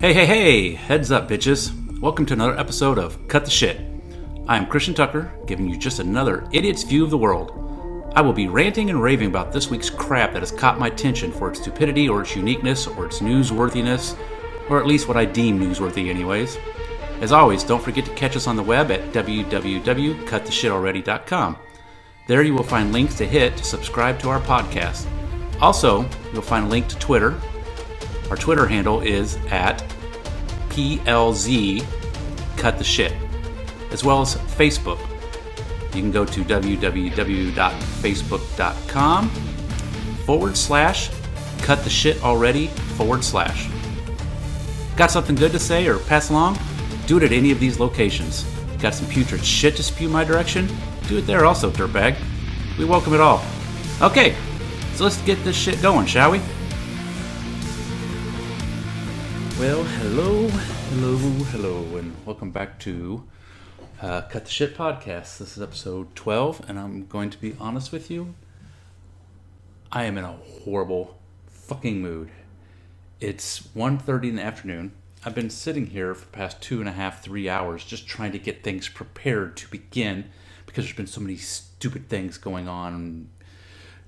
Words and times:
Hey, 0.00 0.12
hey, 0.14 0.24
hey! 0.24 0.72
Heads 0.72 1.12
up, 1.12 1.28
bitches. 1.28 2.00
Welcome 2.00 2.24
to 2.24 2.32
another 2.32 2.58
episode 2.58 2.98
of 2.98 3.28
Cut 3.28 3.44
the 3.44 3.50
Shit. 3.50 3.78
I 4.48 4.56
am 4.56 4.64
Christian 4.64 4.94
Tucker, 4.94 5.30
giving 5.46 5.68
you 5.68 5.76
just 5.76 5.98
another 5.98 6.48
idiot's 6.52 6.84
view 6.84 7.04
of 7.04 7.10
the 7.10 7.18
world. 7.18 8.10
I 8.16 8.22
will 8.22 8.32
be 8.32 8.48
ranting 8.48 8.88
and 8.88 9.02
raving 9.02 9.28
about 9.28 9.52
this 9.52 9.68
week's 9.68 9.90
crap 9.90 10.32
that 10.32 10.40
has 10.40 10.52
caught 10.52 10.78
my 10.78 10.86
attention 10.86 11.30
for 11.30 11.50
its 11.50 11.60
stupidity 11.60 12.08
or 12.08 12.22
its 12.22 12.34
uniqueness 12.34 12.86
or 12.86 13.04
its 13.04 13.18
newsworthiness, 13.18 14.16
or 14.70 14.80
at 14.80 14.86
least 14.86 15.06
what 15.06 15.18
I 15.18 15.26
deem 15.26 15.60
newsworthy, 15.60 16.08
anyways. 16.08 16.56
As 17.20 17.30
always, 17.30 17.62
don't 17.62 17.84
forget 17.84 18.06
to 18.06 18.14
catch 18.14 18.36
us 18.36 18.46
on 18.46 18.56
the 18.56 18.62
web 18.62 18.90
at 18.90 19.12
www.cuttheshitalready.com. 19.12 21.56
There 22.26 22.42
you 22.42 22.54
will 22.54 22.62
find 22.62 22.90
links 22.90 23.18
to 23.18 23.26
hit 23.26 23.54
to 23.58 23.64
subscribe 23.64 24.18
to 24.20 24.30
our 24.30 24.40
podcast. 24.40 25.06
Also, 25.60 26.08
you'll 26.32 26.40
find 26.40 26.64
a 26.64 26.70
link 26.70 26.88
to 26.88 26.96
Twitter. 26.96 27.38
Our 28.30 28.36
Twitter 28.36 28.66
handle 28.66 29.00
is 29.00 29.36
at 29.50 29.82
PLZ 30.68 31.84
Cut 32.56 32.78
the 32.78 32.84
Shit, 32.84 33.12
as 33.90 34.04
well 34.04 34.22
as 34.22 34.36
Facebook. 34.36 35.00
You 35.94 36.02
can 36.02 36.12
go 36.12 36.24
to 36.24 36.44
www.facebook.com 36.44 39.28
forward 40.24 40.56
slash 40.56 41.10
cut 41.62 41.82
the 41.82 41.90
shit 41.90 42.22
already 42.22 42.68
forward 42.68 43.24
slash. 43.24 43.68
Got 44.96 45.10
something 45.10 45.34
good 45.34 45.50
to 45.52 45.58
say 45.58 45.88
or 45.88 45.98
pass 45.98 46.30
along? 46.30 46.56
Do 47.06 47.16
it 47.16 47.24
at 47.24 47.32
any 47.32 47.50
of 47.50 47.58
these 47.58 47.80
locations. 47.80 48.44
Got 48.78 48.94
some 48.94 49.08
putrid 49.08 49.44
shit 49.44 49.74
to 49.76 49.82
spew 49.82 50.08
my 50.08 50.22
direction? 50.22 50.68
Do 51.08 51.18
it 51.18 51.22
there 51.22 51.44
also, 51.44 51.70
dirtbag. 51.70 52.16
We 52.78 52.84
welcome 52.84 53.14
it 53.14 53.20
all. 53.20 53.42
Okay, 54.00 54.36
so 54.94 55.02
let's 55.04 55.20
get 55.22 55.42
this 55.42 55.56
shit 55.56 55.82
going, 55.82 56.06
shall 56.06 56.30
we? 56.30 56.40
Well, 59.60 59.84
hello, 59.84 60.48
hello, 60.48 61.16
hello, 61.18 61.96
and 61.98 62.16
welcome 62.24 62.50
back 62.50 62.78
to 62.78 63.24
uh, 64.00 64.22
Cut 64.22 64.46
the 64.46 64.50
Shit 64.50 64.74
podcast. 64.74 65.36
This 65.36 65.54
is 65.54 65.62
episode 65.62 66.16
12, 66.16 66.64
and 66.66 66.78
I'm 66.78 67.04
going 67.04 67.28
to 67.28 67.38
be 67.38 67.54
honest 67.60 67.92
with 67.92 68.10
you. 68.10 68.34
I 69.92 70.04
am 70.04 70.16
in 70.16 70.24
a 70.24 70.32
horrible 70.32 71.18
fucking 71.46 72.00
mood. 72.00 72.30
It's 73.20 73.60
1.30 73.60 74.30
in 74.30 74.36
the 74.36 74.42
afternoon. 74.42 74.92
I've 75.26 75.34
been 75.34 75.50
sitting 75.50 75.88
here 75.88 76.14
for 76.14 76.24
past 76.28 76.62
two 76.62 76.80
and 76.80 76.88
a 76.88 76.92
half, 76.92 77.22
three 77.22 77.46
hours 77.46 77.84
just 77.84 78.06
trying 78.06 78.32
to 78.32 78.38
get 78.38 78.64
things 78.64 78.88
prepared 78.88 79.58
to 79.58 79.68
begin 79.68 80.30
because 80.64 80.86
there's 80.86 80.96
been 80.96 81.06
so 81.06 81.20
many 81.20 81.36
stupid 81.36 82.08
things 82.08 82.38
going 82.38 82.66
on. 82.66 83.28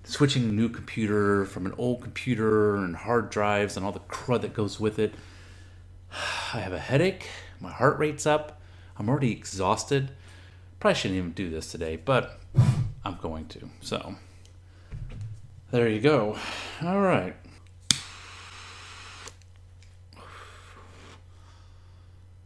Switching 0.05 0.45
a 0.45 0.53
new 0.53 0.71
computer 0.71 1.45
from 1.45 1.67
an 1.67 1.75
old 1.77 2.01
computer 2.01 2.77
and 2.77 2.97
hard 2.97 3.29
drives 3.29 3.77
and 3.77 3.85
all 3.85 3.93
the 3.93 4.01
crud 4.01 4.41
that 4.41 4.55
goes 4.55 4.81
with 4.81 4.99
it. 4.99 5.13
I 6.55 6.59
have 6.59 6.73
a 6.73 6.79
headache. 6.79 7.29
My 7.61 7.73
heart 7.73 7.99
rate's 7.99 8.27
up. 8.27 8.61
I'm 8.99 9.09
already 9.09 9.33
exhausted. 9.33 10.11
Probably 10.81 10.95
shouldn't 10.95 11.19
even 11.19 11.33
do 11.33 11.49
this 11.49 11.71
today, 11.71 11.97
but 11.97 12.41
I'm 13.05 13.17
going 13.21 13.47
to. 13.47 13.71
So, 13.81 14.17
there 15.71 15.89
you 15.89 16.01
go. 16.01 16.37
All 16.83 17.01
right. 17.01 17.35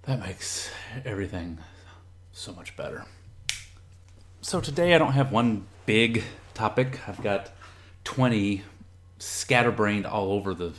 That 0.02 0.20
makes 0.20 0.70
everything 1.04 1.58
so 2.32 2.52
much 2.52 2.76
better. 2.76 3.04
So, 4.40 4.60
today 4.60 4.94
I 4.94 4.98
don't 4.98 5.14
have 5.14 5.32
one 5.32 5.66
big 5.86 6.22
topic. 6.54 7.00
I've 7.08 7.22
got 7.22 7.50
20 8.04 8.62
scatterbrained 9.18 10.06
all 10.06 10.30
over 10.30 10.54
the 10.54 10.72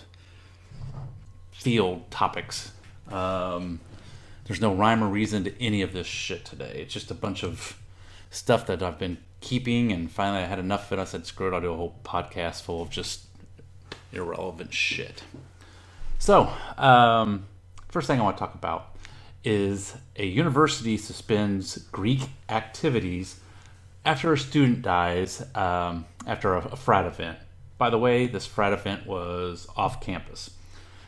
field 1.52 2.10
topics. 2.10 2.72
Um, 3.12 3.80
there's 4.46 4.62
no 4.62 4.74
rhyme 4.74 5.04
or 5.04 5.08
reason 5.08 5.44
to 5.44 5.64
any 5.64 5.82
of 5.82 5.94
this 5.94 6.08
shit 6.08 6.46
today. 6.46 6.80
It's 6.82 6.94
just 6.94 7.12
a 7.12 7.16
bunch 7.16 7.44
of 7.44 7.78
stuff 8.30 8.66
that 8.68 8.82
I've 8.82 8.98
been 9.00 9.18
keeping, 9.42 9.92
and 9.92 10.10
finally 10.10 10.44
I 10.44 10.46
had 10.46 10.60
enough 10.60 10.92
of 10.92 10.98
it. 10.98 11.02
I 11.02 11.06
said, 11.06 11.26
screw 11.26 11.48
it, 11.48 11.54
I'll 11.54 11.62
do 11.62 11.74
a 11.74 11.76
whole 11.76 11.96
podcast 12.04 12.62
full 12.62 12.82
of 12.82 12.90
just 12.90 13.26
irrelevant 14.12 14.74
shit. 14.74 15.24
So, 16.20 16.52
um, 16.78 17.46
first 17.90 18.08
thing 18.08 18.20
I 18.20 18.24
want 18.24 18.38
to 18.38 18.40
talk 18.40 18.56
about 18.56 18.96
is 19.44 19.96
a 20.16 20.26
university 20.26 20.98
suspends 20.98 21.78
Greek 21.92 22.22
activities 22.50 23.40
after 24.04 24.34
a 24.34 24.38
student 24.38 24.82
dies 24.82 25.46
um, 25.56 26.06
after 26.26 26.56
a, 26.56 26.66
a 26.68 26.76
frat 26.76 27.06
event. 27.06 27.38
By 27.78 27.90
the 27.90 27.98
way, 27.98 28.28
this 28.28 28.46
frat 28.46 28.74
event 28.74 29.06
was 29.06 29.68
off 29.76 30.02
campus. 30.02 30.50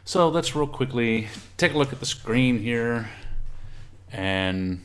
So 0.10 0.28
let's 0.28 0.56
real 0.56 0.66
quickly 0.66 1.28
take 1.56 1.76
a 1.76 1.78
look 1.78 1.94
at 1.94 2.00
the 2.00 2.06
screen 2.08 2.58
here 2.58 3.12
and 4.12 4.82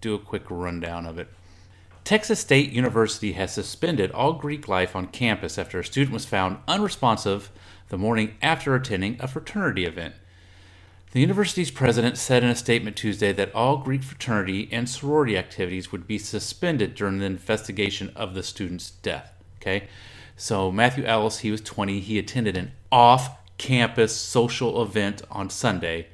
do 0.00 0.16
a 0.16 0.18
quick 0.18 0.42
rundown 0.50 1.06
of 1.06 1.16
it. 1.16 1.28
Texas 2.02 2.40
State 2.40 2.72
University 2.72 3.34
has 3.34 3.54
suspended 3.54 4.10
all 4.10 4.32
Greek 4.32 4.66
life 4.66 4.96
on 4.96 5.06
campus 5.06 5.58
after 5.58 5.78
a 5.78 5.84
student 5.84 6.12
was 6.12 6.24
found 6.24 6.58
unresponsive 6.66 7.52
the 7.88 7.96
morning 7.96 8.34
after 8.42 8.74
attending 8.74 9.16
a 9.20 9.28
fraternity 9.28 9.84
event. 9.84 10.16
The 11.12 11.20
university's 11.20 11.70
president 11.70 12.18
said 12.18 12.42
in 12.42 12.50
a 12.50 12.56
statement 12.56 12.96
Tuesday 12.96 13.32
that 13.32 13.54
all 13.54 13.76
Greek 13.76 14.02
fraternity 14.02 14.68
and 14.72 14.90
sorority 14.90 15.38
activities 15.38 15.92
would 15.92 16.08
be 16.08 16.18
suspended 16.18 16.96
during 16.96 17.20
the 17.20 17.26
investigation 17.26 18.10
of 18.16 18.34
the 18.34 18.42
student's 18.42 18.90
death. 18.90 19.32
Okay, 19.60 19.86
so 20.36 20.72
Matthew 20.72 21.04
Ellis, 21.04 21.38
he 21.38 21.52
was 21.52 21.60
20. 21.60 22.00
He 22.00 22.18
attended 22.18 22.56
an 22.56 22.72
off 22.90 23.37
campus 23.58 24.16
social 24.16 24.82
event 24.82 25.22
on 25.30 25.50
Sunday, 25.50 26.06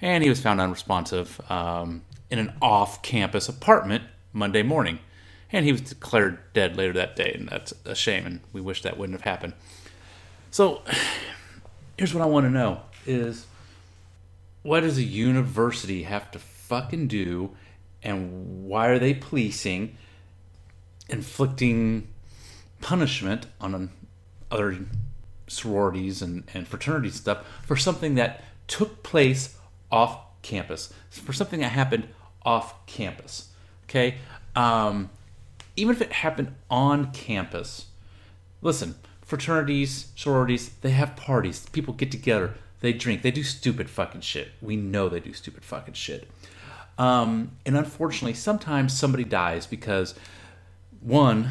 and 0.00 0.24
he 0.24 0.28
was 0.28 0.40
found 0.40 0.60
unresponsive 0.60 1.40
um, 1.50 2.02
in 2.30 2.38
an 2.38 2.52
off 2.60 3.02
campus 3.02 3.48
apartment 3.48 4.04
Monday 4.32 4.62
morning. 4.62 4.98
And 5.52 5.64
he 5.64 5.72
was 5.72 5.82
declared 5.82 6.38
dead 6.52 6.76
later 6.76 6.94
that 6.94 7.14
day, 7.14 7.32
and 7.38 7.48
that's 7.48 7.72
a 7.84 7.94
shame, 7.94 8.26
and 8.26 8.40
we 8.52 8.60
wish 8.60 8.82
that 8.82 8.98
wouldn't 8.98 9.18
have 9.18 9.30
happened. 9.30 9.52
So, 10.50 10.82
here's 11.96 12.12
what 12.12 12.22
I 12.22 12.26
want 12.26 12.44
to 12.46 12.50
know 12.50 12.80
is 13.06 13.46
what 14.62 14.80
does 14.80 14.98
a 14.98 15.02
university 15.02 16.02
have 16.02 16.30
to 16.32 16.40
fucking 16.40 17.06
do, 17.06 17.52
and 18.02 18.66
why 18.66 18.88
are 18.88 18.98
they 18.98 19.14
policing, 19.14 19.96
inflicting 21.08 22.08
punishment 22.80 23.46
on 23.60 23.90
other 24.50 24.76
sororities 25.46 26.22
and, 26.22 26.44
and 26.54 26.66
fraternity 26.66 27.10
stuff 27.10 27.46
for 27.64 27.76
something 27.76 28.14
that 28.16 28.42
took 28.66 29.02
place 29.02 29.56
off 29.90 30.18
campus, 30.42 30.92
for 31.10 31.32
something 31.32 31.60
that 31.60 31.70
happened 31.70 32.08
off 32.42 32.86
campus. 32.86 33.48
Okay? 33.84 34.16
Um, 34.54 35.10
even 35.76 35.94
if 35.94 36.02
it 36.02 36.12
happened 36.12 36.54
on 36.70 37.12
campus, 37.12 37.86
listen, 38.62 38.94
fraternities, 39.22 40.12
sororities, 40.16 40.70
they 40.80 40.90
have 40.90 41.16
parties. 41.16 41.66
People 41.70 41.94
get 41.94 42.10
together, 42.10 42.54
they 42.80 42.92
drink, 42.92 43.22
they 43.22 43.30
do 43.30 43.42
stupid 43.42 43.90
fucking 43.90 44.20
shit. 44.22 44.48
We 44.62 44.76
know 44.76 45.08
they 45.08 45.20
do 45.20 45.32
stupid 45.32 45.64
fucking 45.64 45.94
shit. 45.94 46.28
Um, 46.98 47.52
and 47.66 47.76
unfortunately, 47.76 48.34
sometimes 48.34 48.96
somebody 48.96 49.24
dies 49.24 49.66
because, 49.66 50.14
one, 51.00 51.50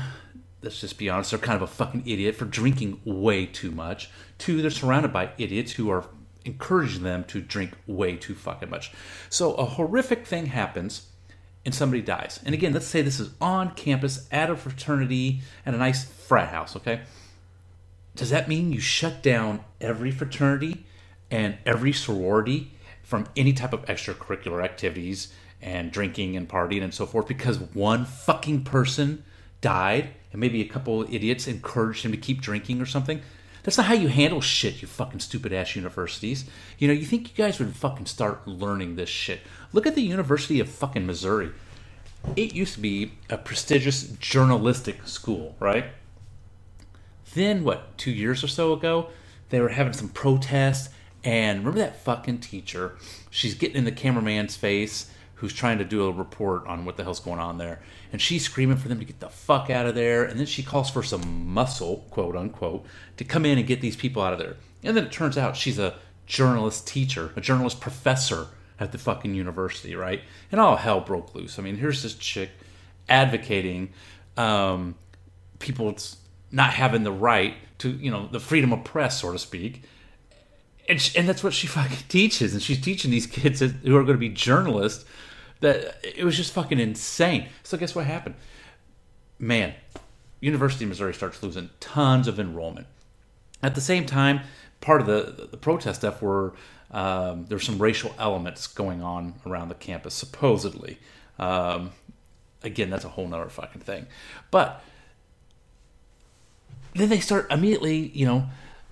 let's 0.66 0.82
just 0.82 0.98
be 0.98 1.10
honest, 1.10 1.30
they're 1.30 1.40
kind 1.40 1.56
of 1.56 1.62
a 1.62 1.72
fucking 1.72 2.04
idiot 2.06 2.36
for 2.36 2.46
drinking 2.46 3.00
way 3.06 3.46
too 3.46 3.72
much. 3.72 4.10
Two, 4.40 4.62
they're 4.62 4.72
surrounded 4.72 5.14
by 5.14 5.30
idiots 5.38 5.74
who 5.74 5.90
are 5.92 6.06
encouraging 6.44 7.04
them 7.04 7.24
to 7.26 7.40
drink 7.40 7.72
way 7.88 8.16
too 8.16 8.34
fucking 8.34 8.70
much. 8.70 8.92
So 9.30 9.54
a 9.54 9.66
horrific 9.66 10.26
thing 10.26 10.48
happens 10.48 11.08
and 11.64 11.74
somebody 11.74 12.02
dies. 12.02 12.40
And 12.44 12.54
again, 12.54 12.74
let's 12.74 12.88
say 12.88 13.02
this 13.02 13.20
is 13.20 13.30
on 13.40 13.76
campus 13.76 14.28
at 14.32 14.50
a 14.50 14.56
fraternity 14.56 15.42
at 15.66 15.76
a 15.76 15.78
nice 15.78 16.06
frat 16.06 16.50
house, 16.50 16.76
okay? 16.76 17.02
Does 18.16 18.32
that 18.32 18.48
mean 18.48 18.72
you 18.72 18.80
shut 18.80 19.22
down 19.22 19.64
every 19.80 20.12
fraternity 20.12 20.86
and 21.30 21.58
every 21.66 21.94
sorority 21.94 22.72
from 23.04 23.28
any 23.36 23.54
type 23.54 23.74
of 23.74 23.86
extracurricular 23.86 24.64
activities 24.64 25.32
and 25.62 25.92
drinking 25.92 26.36
and 26.36 26.50
partying 26.50 26.84
and 26.84 26.94
so 26.94 27.06
forth 27.06 27.28
because 27.28 27.60
one 27.60 28.06
fucking 28.06 28.64
person 28.64 29.24
died 29.62 30.10
and 30.36 30.42
maybe 30.42 30.60
a 30.60 30.68
couple 30.68 31.04
idiots 31.04 31.48
encouraged 31.48 32.04
him 32.04 32.12
to 32.12 32.18
keep 32.18 32.42
drinking 32.42 32.82
or 32.82 32.86
something. 32.86 33.22
That's 33.64 33.78
not 33.78 33.86
how 33.86 33.94
you 33.94 34.10
handle 34.10 34.42
shit, 34.42 34.82
you 34.82 34.88
fucking 34.90 35.22
stupid 35.22 35.54
ass 35.54 35.78
universities. 35.78 36.44
You 36.78 36.90
know, 36.90 36.94
you 36.94 37.06
think 37.06 37.30
you 37.30 37.36
guys 37.42 37.58
would 37.58 37.74
fucking 37.74 38.08
start 38.08 38.46
learning 38.46 38.98
this 38.98 39.08
shit. 39.08 39.40
Look 39.72 39.88
at 39.88 39.96
the 39.96 40.02
University 40.02 40.60
of 40.60 40.68
fucking 40.68 41.06
Missouri. 41.06 41.52
It 42.36 42.54
used 42.54 42.74
to 42.74 42.82
be 42.82 43.14
a 43.30 43.38
prestigious 43.38 44.10
journalistic 44.20 45.08
school, 45.08 45.56
right? 45.62 45.86
Then, 47.34 47.64
what, 47.64 47.98
two 47.98 48.12
years 48.12 48.44
or 48.44 48.50
so 48.50 48.74
ago, 48.74 49.12
they 49.52 49.62
were 49.62 49.70
having 49.70 49.94
some 49.94 50.10
protests. 50.10 50.90
And 51.24 51.60
remember 51.60 51.80
that 51.80 52.04
fucking 52.04 52.40
teacher? 52.40 52.98
She's 53.30 53.56
getting 53.56 53.78
in 53.78 53.86
the 53.86 53.92
cameraman's 53.94 54.58
face 54.58 55.10
who's 55.36 55.54
trying 55.54 55.78
to 55.78 55.84
do 55.84 56.06
a 56.06 56.12
report 56.12 56.66
on 56.66 56.86
what 56.86 56.98
the 56.98 57.04
hell's 57.04 57.20
going 57.20 57.40
on 57.40 57.58
there. 57.58 57.82
And 58.12 58.22
she's 58.22 58.46
screaming 58.46 58.78
for 58.78 58.88
them 58.88 59.00
to 59.00 59.06
get 59.06 59.20
the 59.20 59.30
fuck 59.30 59.70
out 59.70 59.86
of 59.86 59.96
there. 59.96 60.24
And 60.24 60.40
then 60.40 60.48
she 60.48 60.64
calls 60.64 60.90
for 60.90 61.04
some 61.04 61.48
muscle, 61.48 62.06
quote 62.10 62.36
unquote, 62.36 62.86
to 63.18 63.24
come 63.24 63.46
in 63.46 63.58
and 63.58 63.68
get 63.68 63.82
these 63.82 63.96
people 63.96 64.22
out 64.22 64.34
of 64.34 64.40
there. 64.40 64.56
And 64.84 64.96
then 64.96 65.06
it 65.06 65.12
turns 65.12 65.38
out 65.38 65.58
she's 65.58 65.80
a 65.80 65.96
journalist 66.26 66.88
teacher, 66.88 67.32
a 67.36 67.42
journalist 67.42 67.82
professor 67.82 68.48
at 68.80 68.92
the 68.92 68.98
fucking 68.98 69.34
university, 69.34 69.96
right? 69.96 70.22
And 70.52 70.62
all 70.62 70.78
hell 70.78 71.02
broke 71.02 71.36
loose. 71.36 71.60
I 71.60 71.62
mean, 71.62 71.78
here's 71.78 72.04
this 72.04 72.16
chick 72.16 72.50
advocating 73.08 73.90
um, 74.38 74.96
people's 75.60 76.18
not 76.52 76.74
having 76.74 77.04
the 77.04 77.12
right 77.12 77.56
to, 77.80 77.90
you 77.90 78.12
know, 78.12 78.28
the 78.28 78.40
freedom 78.40 78.72
of 78.74 78.84
press, 78.84 79.22
so 79.22 79.32
to 79.32 79.40
speak. 79.40 79.84
And, 80.88 81.02
she, 81.02 81.18
and 81.18 81.28
that's 81.28 81.44
what 81.44 81.54
she 81.54 81.68
fucking 81.68 81.98
teaches. 82.10 82.54
And 82.54 82.62
she's 82.62 82.80
teaching 82.80 83.12
these 83.12 83.28
kids 83.28 83.60
who 83.60 83.96
are 83.96 84.04
going 84.04 84.16
to 84.16 84.18
be 84.18 84.30
journalists 84.30 85.06
that 85.62 85.98
it 86.04 86.24
was 86.24 86.38
just 86.38 86.54
fucking 86.54 86.80
insane. 86.80 87.48
So 87.64 87.78
guess 87.78 87.96
what 87.96 88.06
happened? 88.06 88.36
Man, 89.40 89.74
University 90.40 90.86
of 90.86 90.90
Missouri 90.90 91.14
starts 91.14 91.42
losing 91.42 91.70
tons 91.80 92.28
of 92.28 92.40
enrollment. 92.40 92.88
At 93.64 93.76
the 93.76 93.82
same 93.82 94.06
time, 94.06 94.42
part 94.82 95.02
of 95.02 95.08
the 95.08 95.48
the 95.50 95.58
protest 95.58 96.02
stuff 96.02 96.22
were 96.22 96.54
um, 96.92 97.46
there's 97.50 97.66
some 97.66 97.82
racial 97.82 98.14
elements 98.20 98.68
going 98.68 99.02
on 99.02 99.36
around 99.46 99.70
the 99.70 99.76
campus, 99.76 100.14
supposedly. 100.14 100.98
Um, 101.40 101.92
again, 102.64 102.90
that's 102.90 103.06
a 103.06 103.10
whole 103.10 103.28
nother 103.28 103.50
fucking 103.50 103.82
thing. 103.82 104.08
But 104.52 104.84
then 106.94 107.10
they 107.10 107.20
start 107.20 107.52
immediately, 107.52 108.08
you 108.14 108.26
know, 108.26 108.48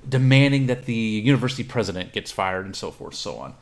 demanding 0.07 0.67
that 0.67 0.85
the 0.85 0.93
university 0.93 1.63
president 1.63 2.11
gets 2.11 2.31
fired 2.31 2.65
and 2.65 2.75
so 2.75 2.91
forth, 2.91 3.15
so 3.15 3.37
on. 3.37 3.55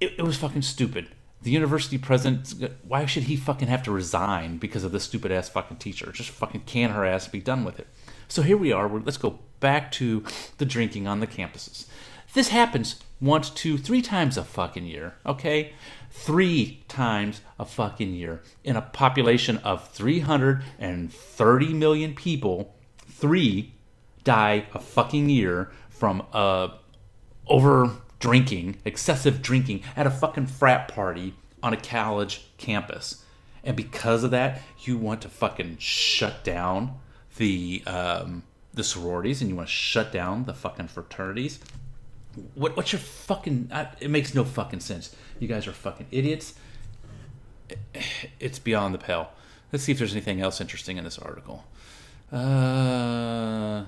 It, 0.00 0.14
it 0.18 0.22
was 0.22 0.36
fucking 0.36 0.62
stupid. 0.62 1.08
The 1.42 1.50
university 1.50 1.98
president, 1.98 2.54
why 2.86 3.06
should 3.06 3.24
he 3.24 3.36
fucking 3.36 3.68
have 3.68 3.82
to 3.84 3.92
resign 3.92 4.58
because 4.58 4.82
of 4.82 4.92
this 4.92 5.04
stupid 5.04 5.30
ass 5.30 5.48
fucking 5.48 5.76
teacher? 5.76 6.10
Just 6.10 6.30
fucking 6.30 6.62
can 6.62 6.90
her 6.90 7.04
ass 7.04 7.28
be 7.28 7.40
done 7.40 7.64
with 7.64 7.78
it. 7.78 7.86
So 8.26 8.42
here 8.42 8.56
we 8.56 8.72
are. 8.72 8.88
Let's 8.88 9.16
go 9.16 9.38
back 9.60 9.92
to 9.92 10.24
the 10.58 10.66
drinking 10.66 11.06
on 11.06 11.20
the 11.20 11.26
campuses. 11.26 11.86
This 12.34 12.48
happens 12.48 12.96
once, 13.20 13.50
two, 13.50 13.78
three 13.78 14.02
times 14.02 14.36
a 14.36 14.44
fucking 14.44 14.84
year, 14.84 15.14
okay? 15.24 15.72
Three 16.10 16.84
times 16.88 17.40
a 17.58 17.64
fucking 17.64 18.12
year. 18.12 18.42
In 18.64 18.76
a 18.76 18.82
population 18.82 19.58
of 19.58 19.88
330 19.88 21.74
million 21.74 22.14
people, 22.14 22.74
three 23.08 23.74
die 24.24 24.66
a 24.74 24.78
fucking 24.78 25.30
year 25.30 25.70
from 25.88 26.24
uh, 26.32 26.68
over 27.46 27.92
drinking, 28.18 28.76
excessive 28.84 29.42
drinking 29.42 29.82
at 29.96 30.06
a 30.06 30.10
fucking 30.10 30.46
frat 30.46 30.88
party 30.88 31.34
on 31.62 31.72
a 31.72 31.76
college 31.76 32.46
campus. 32.56 33.24
And 33.64 33.76
because 33.76 34.24
of 34.24 34.30
that, 34.30 34.62
you 34.80 34.96
want 34.96 35.22
to 35.22 35.28
fucking 35.28 35.78
shut 35.78 36.44
down 36.44 36.98
the 37.36 37.82
um, 37.86 38.42
the 38.74 38.84
sororities 38.84 39.40
and 39.40 39.50
you 39.50 39.56
want 39.56 39.68
to 39.68 39.74
shut 39.74 40.12
down 40.12 40.44
the 40.44 40.54
fucking 40.54 40.88
fraternities. 40.88 41.58
What, 42.54 42.76
what's 42.76 42.92
your 42.92 43.00
fucking? 43.00 43.70
Uh, 43.72 43.90
it 44.00 44.10
makes 44.10 44.34
no 44.34 44.44
fucking 44.44 44.80
sense. 44.80 45.14
You 45.38 45.48
guys 45.48 45.66
are 45.66 45.72
fucking 45.72 46.06
idiots. 46.10 46.54
It's 48.40 48.58
beyond 48.58 48.94
the 48.94 48.98
pale. 48.98 49.30
Let's 49.72 49.84
see 49.84 49.92
if 49.92 49.98
there's 49.98 50.12
anything 50.12 50.40
else 50.40 50.60
interesting 50.60 50.96
in 50.96 51.04
this 51.04 51.18
article. 51.18 51.64
Uh, 52.32 53.84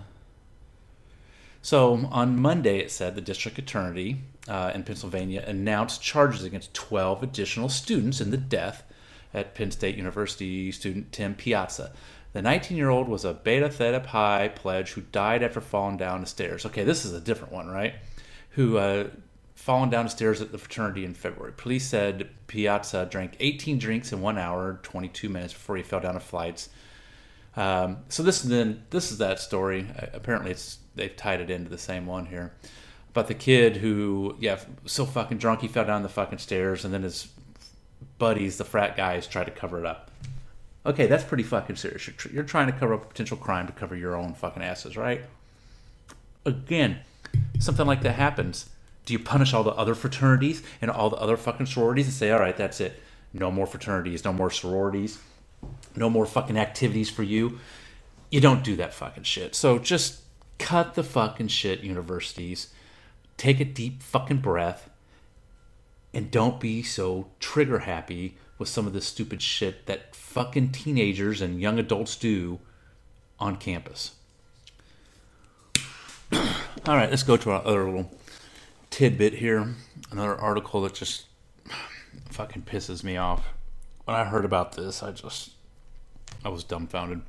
so 1.63 2.09
on 2.11 2.39
Monday, 2.39 2.79
it 2.79 2.91
said 2.91 3.15
the 3.15 3.21
district 3.21 3.59
attorney 3.59 4.23
uh, 4.49 4.73
in 4.75 4.83
Pennsylvania 4.83 5.45
announced 5.47 6.03
charges 6.03 6.45
against 6.45 6.73
12 6.75 7.23
additional 7.23 7.69
students 7.69 8.21
in 8.21 8.31
the 8.31 8.37
death 8.37 8.85
at 9.35 9.55
Penn 9.55 9.71
State 9.71 9.97
University 9.97 10.73
student 10.73 11.13
Tim 11.13 11.35
Piazza. 11.35 11.93
The 12.33 12.43
19 12.43 12.77
year 12.77 12.91
old 12.91 13.09
was 13.09 13.25
a 13.25 13.35
Beta 13.35 13.69
Theta 13.69 14.01
Pi 14.01 14.49
pledge 14.49 14.93
who 14.93 15.01
died 15.01 15.43
after 15.43 15.61
falling 15.61 15.97
down 15.97 16.21
the 16.21 16.27
stairs. 16.27 16.65
Okay, 16.65 16.85
this 16.85 17.05
is 17.05 17.13
a 17.13 17.21
different 17.21 17.53
one, 17.53 17.69
right? 17.69 17.95
Who 18.51 18.79
uh, 18.79 19.09
fallen 19.55 19.91
down 19.91 20.07
the 20.07 20.11
stairs 20.11 20.41
at 20.41 20.53
the 20.53 20.59
fraternity 20.59 21.05
in 21.05 21.13
February. 21.13 21.53
Police 21.53 21.87
said 21.87 22.31
Piazza 22.47 23.07
drank 23.11 23.37
18 23.41 23.79
drinks 23.79 24.13
in 24.13 24.21
one 24.21 24.39
hour, 24.39 24.81
22 24.83 25.29
minutes 25.29 25.53
before 25.53 25.77
he 25.77 25.83
fell 25.83 26.01
down 26.01 26.15
the 26.15 26.21
flights. 26.21 26.71
Um, 27.57 27.99
so 28.09 28.23
this 28.23 28.43
is 28.43 28.49
then 28.49 28.85
this 28.91 29.11
is 29.11 29.19
that 29.19 29.41
story. 29.41 29.87
Uh, 29.99 30.07
apparently, 30.15 30.53
it's 30.53 30.79
they've 30.95 31.15
tied 31.15 31.41
it 31.41 31.51
into 31.51 31.71
the 31.71 31.79
same 31.79 32.07
one 32.07 32.27
here. 32.27 32.53
But 33.13 33.27
the 33.27 33.35
kid 33.35 33.79
who, 33.79 34.37
yeah, 34.39 34.61
so 34.87 35.05
fucking 35.05 35.39
drunk 35.39 35.63
he 35.63 35.69
fell 35.69 35.85
down 35.85 36.03
the 36.03 36.09
fucking 36.09 36.39
stairs, 36.39 36.85
and 36.85 36.95
then 36.95 37.03
his 37.03 37.29
buddies, 38.19 38.57
the 38.59 38.65
frat 38.65 38.97
guys, 38.97 39.27
tried 39.27 39.45
to 39.45 39.51
cover 39.51 39.79
it 39.79 39.87
up. 39.87 40.11
Okay, 40.87 41.07
that's 41.07 41.25
pretty 41.25 41.43
fucking 41.43 41.77
serious. 41.77 42.07
You're, 42.07 42.15
tr- 42.15 42.29
you're 42.33 42.45
trying 42.45 42.67
to 42.67 42.73
cover 42.73 42.95
up 42.95 43.03
a 43.03 43.07
potential 43.07 43.37
crime 43.37 43.67
to 43.67 43.73
cover 43.73 43.97
your 43.97 44.17
own 44.17 44.35
fucking 44.35 44.63
asses, 44.63 44.97
right? 44.97 45.23
Again, 46.47 47.01
something 47.59 47.87
like 47.87 48.03
that 48.03 48.15
happens. 48.15 48.71
Do 49.05 49.13
you 49.13 49.19
punish 49.19 49.53
all 49.53 49.65
the 49.65 49.73
other 49.73 49.95
fraternities 49.95 50.63
and 50.81 50.91
all 50.91 51.11
the 51.11 51.17
other 51.17 51.37
fucking 51.37 51.67
sororities 51.67 52.07
and 52.07 52.15
say, 52.15 52.31
all 52.31 52.41
right, 52.41 52.57
that's 52.57 52.81
it. 52.81 53.03
No 53.33 53.51
more 53.51 53.67
fraternities, 53.67 54.25
no 54.25 54.33
more 54.33 54.51
sororities, 54.51 55.19
no 55.97 56.09
more 56.09 56.27
fucking 56.27 56.57
activities 56.57 57.11
for 57.11 57.23
you? 57.23 57.59
You 58.31 58.41
don't 58.41 58.63
do 58.63 58.77
that 58.77 58.95
fucking 58.95 59.25
shit. 59.25 59.55
So 59.55 59.79
just 59.79 60.20
cut 60.61 60.95
the 60.95 61.03
fucking 61.03 61.49
shit, 61.49 61.81
universities. 61.81 62.69
Take 63.37 63.59
a 63.59 63.65
deep 63.65 64.03
fucking 64.03 64.39
breath 64.39 64.91
and 66.13 66.31
don't 66.31 66.61
be 66.61 66.83
so 66.83 67.29
trigger 67.41 67.81
happy 67.81 68.37
with 68.59 68.69
some 68.69 68.87
of 68.87 68.93
the 68.93 69.01
stupid 69.01 69.41
shit 69.41 69.87
that 69.87 70.15
fucking 70.15 70.71
teenagers 70.71 71.41
and 71.41 71.61
young 71.61 71.79
adults 71.79 72.15
do 72.15 72.61
on 73.39 73.57
campus. 73.57 74.13
All 76.33 76.97
right, 76.97 77.09
let's 77.09 77.23
go 77.23 77.37
to 77.39 77.51
our 77.51 77.65
other 77.65 77.85
little 77.87 78.13
tidbit 78.91 79.35
here. 79.35 79.75
Another 80.11 80.37
article 80.37 80.83
that 80.83 80.95
just 80.95 81.25
fucking 82.31 82.63
pisses 82.63 83.03
me 83.03 83.17
off. 83.17 83.47
When 84.05 84.15
I 84.15 84.25
heard 84.25 84.45
about 84.45 84.77
this, 84.77 85.03
I 85.03 85.13
just 85.13 85.53
I 86.45 86.51
was 86.51 86.65
dumbfounded. 86.65 87.23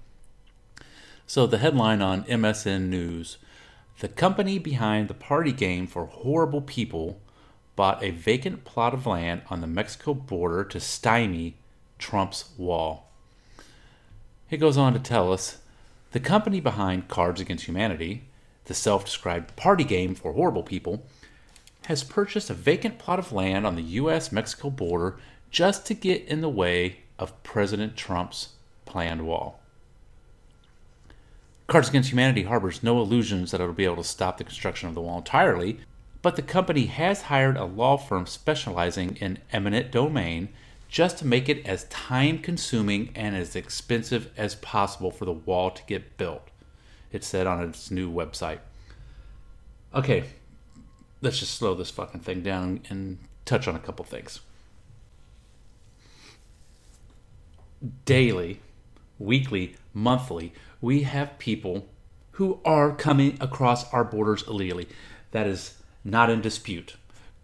So 1.31 1.47
the 1.47 1.59
headline 1.59 2.01
on 2.01 2.25
MSN 2.25 2.89
News: 2.89 3.37
The 3.99 4.09
company 4.09 4.59
behind 4.59 5.07
the 5.07 5.13
party 5.13 5.53
game 5.53 5.87
for 5.87 6.05
horrible 6.07 6.59
people 6.59 7.21
bought 7.77 8.03
a 8.03 8.11
vacant 8.11 8.65
plot 8.65 8.93
of 8.93 9.05
land 9.05 9.43
on 9.49 9.61
the 9.61 9.65
Mexico 9.65 10.13
border 10.13 10.65
to 10.65 10.81
stymie 10.81 11.55
Trump's 11.97 12.49
wall. 12.57 13.09
It 14.49 14.57
goes 14.57 14.75
on 14.75 14.91
to 14.91 14.99
tell 14.99 15.31
us 15.31 15.59
the 16.11 16.19
company 16.19 16.59
behind 16.59 17.07
Cards 17.07 17.39
Against 17.39 17.63
Humanity, 17.63 18.25
the 18.65 18.73
self 18.73 19.05
described 19.05 19.55
party 19.55 19.85
game 19.85 20.15
for 20.15 20.33
horrible 20.33 20.63
people, 20.63 21.05
has 21.85 22.03
purchased 22.03 22.49
a 22.49 22.53
vacant 22.53 22.99
plot 22.99 23.19
of 23.19 23.31
land 23.31 23.65
on 23.65 23.75
the 23.75 23.95
US 24.01 24.33
Mexico 24.33 24.69
border 24.69 25.17
just 25.49 25.85
to 25.85 25.93
get 25.93 26.25
in 26.25 26.41
the 26.41 26.49
way 26.49 27.03
of 27.17 27.41
President 27.41 27.95
Trump's 27.95 28.49
planned 28.83 29.25
wall. 29.25 29.60
Cards 31.71 31.87
Against 31.87 32.11
Humanity 32.11 32.43
harbors 32.43 32.83
no 32.83 32.99
illusions 32.99 33.51
that 33.51 33.61
it 33.61 33.65
will 33.65 33.71
be 33.71 33.85
able 33.85 33.95
to 33.95 34.03
stop 34.03 34.37
the 34.37 34.43
construction 34.43 34.89
of 34.89 34.93
the 34.93 34.99
wall 34.99 35.19
entirely, 35.19 35.79
but 36.21 36.35
the 36.35 36.41
company 36.41 36.87
has 36.87 37.21
hired 37.21 37.55
a 37.55 37.63
law 37.63 37.95
firm 37.95 38.25
specializing 38.25 39.15
in 39.21 39.39
eminent 39.53 39.89
domain 39.89 40.49
just 40.89 41.19
to 41.19 41.25
make 41.25 41.47
it 41.47 41.65
as 41.65 41.85
time 41.85 42.39
consuming 42.39 43.09
and 43.15 43.37
as 43.37 43.55
expensive 43.55 44.29
as 44.35 44.55
possible 44.55 45.11
for 45.11 45.23
the 45.23 45.31
wall 45.31 45.71
to 45.71 45.81
get 45.83 46.17
built. 46.17 46.49
It 47.13 47.23
said 47.23 47.47
on 47.47 47.63
its 47.63 47.89
new 47.89 48.11
website. 48.11 48.59
Okay, 49.95 50.25
let's 51.21 51.39
just 51.39 51.53
slow 51.53 51.73
this 51.73 51.89
fucking 51.89 52.19
thing 52.19 52.41
down 52.41 52.81
and 52.89 53.17
touch 53.45 53.69
on 53.69 53.77
a 53.77 53.79
couple 53.79 54.03
things. 54.03 54.41
Daily, 58.03 58.59
weekly, 59.19 59.77
monthly, 59.93 60.53
we 60.81 61.03
have 61.03 61.37
people 61.39 61.87
who 62.33 62.59
are 62.65 62.95
coming 62.95 63.37
across 63.39 63.91
our 63.93 64.03
borders 64.03 64.43
illegally. 64.47 64.87
That 65.31 65.47
is 65.47 65.77
not 66.03 66.29
in 66.29 66.41
dispute. 66.41 66.95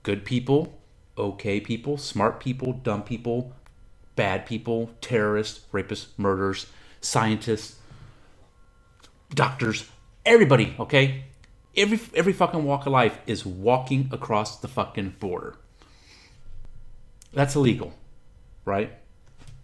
Good 0.04 0.26
people, 0.26 0.80
okay 1.18 1.60
people, 1.60 1.98
smart 1.98 2.40
people, 2.40 2.74
dumb 2.74 3.04
people, 3.04 3.54
bad 4.16 4.46
people, 4.46 4.92
terrorists, 5.02 5.62
rapists, 5.72 6.08
murderers, 6.18 6.68
scientists, 7.02 7.78
doctors, 9.34 9.86
everybody, 10.26 10.76
okay? 10.80 11.26
Every 11.76 12.00
every 12.16 12.34
fucking 12.34 12.64
walk 12.64 12.86
of 12.88 12.94
life 12.94 13.20
is 13.28 13.46
walking 13.46 14.10
across 14.12 14.60
the 14.60 14.68
fucking 14.68 15.16
border. 15.20 15.56
That's 17.34 17.56
illegal, 17.56 17.94
right? 18.66 18.94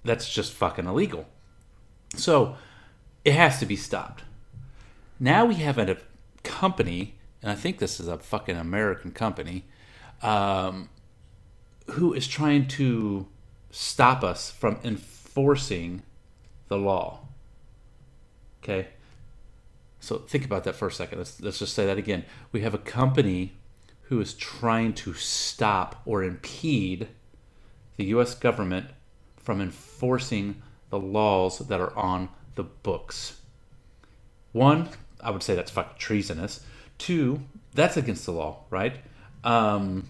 That's 0.03 0.31
just 0.31 0.53
fucking 0.53 0.85
illegal. 0.85 1.25
So, 2.15 2.55
it 3.23 3.33
has 3.33 3.59
to 3.59 3.65
be 3.65 3.75
stopped. 3.75 4.23
Now 5.19 5.45
we 5.45 5.55
have 5.55 5.77
a 5.77 5.97
company 6.43 7.15
and 7.43 7.51
I 7.51 7.55
think 7.55 7.77
this 7.77 7.99
is 7.99 8.07
a 8.07 8.17
fucking 8.17 8.55
American 8.55 9.11
company, 9.11 9.65
um, 10.21 10.87
who 11.91 12.13
is 12.13 12.25
trying 12.25 12.69
to 12.69 13.27
stop 13.69 14.23
us 14.23 14.49
from 14.49 14.79
enforcing 14.85 16.03
the 16.69 16.77
law. 16.77 17.27
Okay? 18.63 18.87
So 19.99 20.19
think 20.19 20.45
about 20.45 20.63
that 20.63 20.75
for 20.75 20.87
a 20.87 20.91
second. 20.91 21.17
Let's, 21.17 21.41
let's 21.41 21.59
just 21.59 21.73
say 21.73 21.85
that 21.85 21.97
again. 21.97 22.23
We 22.53 22.61
have 22.61 22.73
a 22.73 22.77
company 22.77 23.57
who 24.03 24.21
is 24.21 24.33
trying 24.33 24.93
to 24.93 25.13
stop 25.13 26.01
or 26.05 26.23
impede 26.23 27.09
the 27.97 28.05
U.S. 28.05 28.35
government 28.35 28.87
from 29.35 29.59
enforcing 29.59 30.61
the 30.89 30.99
laws 30.99 31.59
that 31.59 31.81
are 31.81 31.95
on 31.97 32.29
the 32.55 32.63
books. 32.63 33.39
One, 34.51 34.89
I 35.22 35.31
would 35.31 35.43
say 35.43 35.55
that's 35.55 35.72
fucking 35.72 35.98
treasonous. 35.98 36.62
Two, 36.98 37.41
that's 37.74 37.98
against 37.98 38.25
the 38.25 38.31
law, 38.31 38.60
right? 38.69 38.98
Um, 39.43 40.10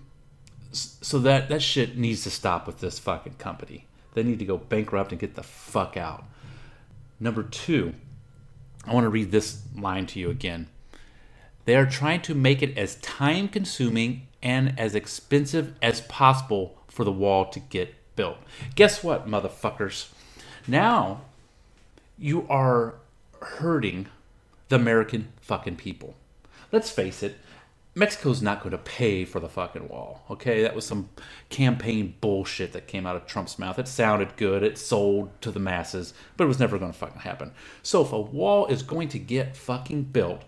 so 0.72 1.20
that 1.20 1.50
that 1.50 1.62
shit 1.62 1.98
needs 1.98 2.24
to 2.24 2.30
stop 2.30 2.68
with 2.68 2.80
this 2.80 3.00
fucking 3.00 3.36
company. 3.36 3.88
They 4.14 4.24
need 4.24 4.40
to 4.40 4.46
go 4.46 4.58
bankrupt 4.58 5.12
and 5.12 5.20
get 5.20 5.36
the 5.36 5.44
fuck 5.44 5.98
out. 5.98 6.26
Number 7.20 7.44
two, 7.44 7.94
I 8.86 8.94
want 8.94 9.06
to 9.06 9.10
read 9.10 9.32
this 9.32 9.62
line 9.76 10.06
to 10.08 10.20
you 10.20 10.30
again. 10.30 10.68
They 11.66 11.76
are 11.76 11.86
trying 11.86 12.22
to 12.24 12.36
make 12.36 12.62
it 12.62 12.78
as 12.78 12.96
time 12.96 13.48
consuming 13.48 14.28
and 14.42 14.78
as 14.78 14.94
expensive 14.94 15.74
as 15.82 16.02
possible 16.02 16.78
for 16.90 17.06
the 17.06 17.12
wall 17.12 17.46
to 17.46 17.60
get 17.60 17.96
built. 18.16 18.38
Guess 18.76 19.04
what, 19.04 19.28
motherfuckers? 19.28 20.10
Now 20.68 21.22
you 22.18 22.46
are 22.50 22.96
hurting 23.42 24.08
the 24.70 24.76
American 24.76 25.30
fucking 25.42 25.76
people. 25.76 26.16
Let's 26.72 26.90
face 26.90 27.22
it, 27.22 27.38
Mexico's 27.96 28.42
not 28.42 28.62
going 28.62 28.72
to 28.72 28.78
pay 28.80 29.24
for 29.24 29.40
the 29.40 29.48
fucking 29.48 29.88
wall. 29.88 30.24
Okay, 30.32 30.64
that 30.64 30.76
was 30.76 30.86
some 30.86 31.10
campaign 31.50 32.16
bullshit 32.22 32.74
that 32.74 32.88
came 32.88 33.06
out 33.06 33.16
of 33.16 33.28
Trump's 33.28 33.60
mouth. 33.60 33.78
It 33.78 33.88
sounded 33.88 34.36
good, 34.36 34.64
it 34.64 34.80
sold 34.80 35.30
to 35.42 35.52
the 35.52 35.60
masses, 35.60 36.14
but 36.36 36.46
it 36.46 36.48
was 36.48 36.60
never 36.60 36.80
going 36.80 36.92
to 36.92 36.98
fucking 36.98 37.22
happen. 37.22 37.52
So 37.84 38.02
if 38.02 38.12
a 38.12 38.20
wall 38.20 38.66
is 38.66 38.82
going 38.82 39.10
to 39.10 39.20
get 39.20 39.56
fucking 39.56 40.06
built, 40.06 40.44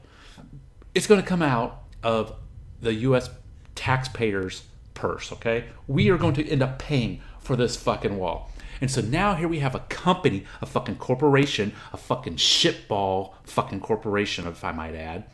it's 0.95 1.05
going 1.05 1.21
to 1.21 1.27
come 1.27 1.43
out 1.43 1.83
of 2.01 2.33
the 2.81 2.93
U.S. 2.95 3.29
taxpayers' 3.75 4.63
purse. 4.95 5.31
Okay, 5.31 5.65
we 5.87 6.09
are 6.09 6.17
going 6.17 6.33
to 6.35 6.49
end 6.49 6.63
up 6.63 6.79
paying 6.79 7.21
for 7.39 7.55
this 7.55 7.75
fucking 7.75 8.17
wall. 8.17 8.49
And 8.81 8.91
so 8.91 9.01
now 9.01 9.35
here 9.35 9.47
we 9.47 9.59
have 9.59 9.75
a 9.75 9.79
company, 9.79 10.45
a 10.61 10.65
fucking 10.65 10.97
corporation, 10.97 11.73
a 11.93 11.97
fucking 11.97 12.35
shitball 12.35 13.33
fucking 13.43 13.79
corporation, 13.79 14.47
if 14.47 14.63
I 14.63 14.71
might 14.71 14.95
add, 14.95 15.25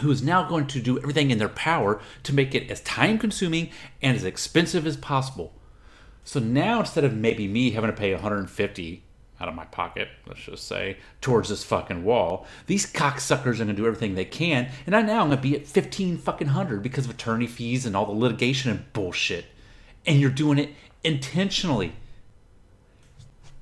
who 0.00 0.10
is 0.10 0.22
now 0.22 0.48
going 0.48 0.66
to 0.68 0.80
do 0.80 0.98
everything 0.98 1.30
in 1.30 1.38
their 1.38 1.48
power 1.48 2.00
to 2.22 2.34
make 2.34 2.54
it 2.54 2.70
as 2.70 2.80
time 2.80 3.18
consuming 3.18 3.70
and 4.00 4.16
as 4.16 4.24
expensive 4.24 4.86
as 4.86 4.96
possible. 4.96 5.52
So 6.24 6.40
now 6.40 6.80
instead 6.80 7.04
of 7.04 7.14
maybe 7.14 7.48
me 7.48 7.72
having 7.72 7.90
to 7.90 7.96
pay 7.96 8.12
150 8.12 9.04
out 9.40 9.48
of 9.48 9.54
my 9.56 9.64
pocket, 9.64 10.08
let's 10.26 10.42
just 10.42 10.68
say, 10.68 10.98
towards 11.20 11.48
this 11.48 11.64
fucking 11.64 12.04
wall, 12.04 12.46
these 12.66 12.90
cocksuckers 12.90 13.56
are 13.56 13.64
gonna 13.64 13.72
do 13.72 13.86
everything 13.86 14.14
they 14.14 14.24
can, 14.24 14.70
and 14.86 14.94
I 14.94 15.02
now 15.02 15.22
I'm 15.22 15.30
gonna 15.30 15.40
be 15.40 15.56
at 15.56 15.66
15 15.66 16.18
fucking 16.18 16.48
hundred 16.48 16.82
because 16.82 17.06
of 17.06 17.10
attorney 17.10 17.48
fees 17.48 17.84
and 17.84 17.96
all 17.96 18.06
the 18.06 18.12
litigation 18.12 18.70
and 18.70 18.92
bullshit. 18.92 19.46
And 20.06 20.20
you're 20.20 20.30
doing 20.30 20.58
it 20.58 20.70
intentionally. 21.02 21.92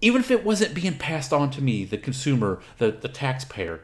Even 0.00 0.20
if 0.20 0.30
it 0.30 0.44
wasn't 0.44 0.74
being 0.74 0.96
passed 0.96 1.32
on 1.32 1.50
to 1.50 1.62
me, 1.62 1.84
the 1.84 1.98
consumer, 1.98 2.60
the, 2.78 2.90
the 2.90 3.08
taxpayer, 3.08 3.80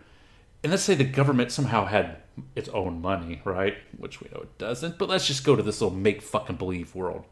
and 0.63 0.71
let's 0.71 0.83
say 0.83 0.95
the 0.95 1.05
government 1.05 1.53
somehow 1.53 1.85
had 1.85 2.17
its 2.55 2.69
own 2.71 3.01
money, 3.01 3.41
right? 3.45 3.77
Which 3.97 4.21
we 4.21 4.29
know 4.33 4.41
it 4.41 4.59
doesn't. 4.59 4.99
But 4.99 5.09
let's 5.09 5.27
just 5.27 5.45
go 5.45 5.57
to 5.57 5.63
this 5.63 5.81
little 5.81 5.97
make 5.97 6.23
fucking 6.23 6.57
believe 6.57 6.95
world. 6.95 7.25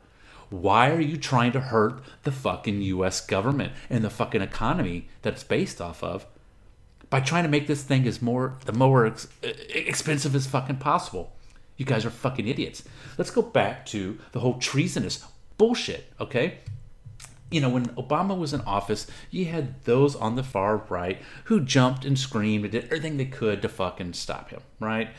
Why 0.50 0.90
are 0.90 1.00
you 1.00 1.16
trying 1.16 1.52
to 1.52 1.60
hurt 1.60 2.00
the 2.22 2.30
fucking 2.30 2.82
US 2.82 3.20
government 3.20 3.72
and 3.90 4.04
the 4.04 4.10
fucking 4.10 4.42
economy 4.42 5.08
that 5.22 5.32
it's 5.32 5.44
based 5.44 5.80
off 5.80 6.02
of 6.02 6.26
by 7.10 7.20
trying 7.20 7.44
to 7.44 7.48
make 7.48 7.66
this 7.66 7.82
thing 7.82 8.06
as 8.06 8.22
more 8.22 8.56
the 8.66 8.72
more 8.72 9.06
ex- 9.06 9.28
expensive 9.42 10.34
as 10.34 10.46
fucking 10.46 10.76
possible? 10.76 11.32
You 11.76 11.84
guys 11.84 12.04
are 12.04 12.10
fucking 12.10 12.46
idiots. 12.46 12.84
Let's 13.18 13.30
go 13.30 13.42
back 13.42 13.84
to 13.86 14.18
the 14.32 14.40
whole 14.40 14.58
treasonous 14.58 15.24
bullshit, 15.58 16.12
okay? 16.20 16.58
You 17.54 17.60
know, 17.60 17.68
when 17.68 17.86
Obama 17.90 18.36
was 18.36 18.52
in 18.52 18.60
office, 18.62 19.06
you 19.30 19.44
had 19.44 19.84
those 19.84 20.16
on 20.16 20.34
the 20.34 20.42
far 20.42 20.78
right 20.88 21.22
who 21.44 21.60
jumped 21.60 22.04
and 22.04 22.18
screamed 22.18 22.64
and 22.64 22.72
did 22.72 22.84
everything 22.86 23.16
they 23.16 23.24
could 23.24 23.62
to 23.62 23.68
fucking 23.68 24.12
stop 24.12 24.50
him, 24.50 24.60
right? 24.80 25.10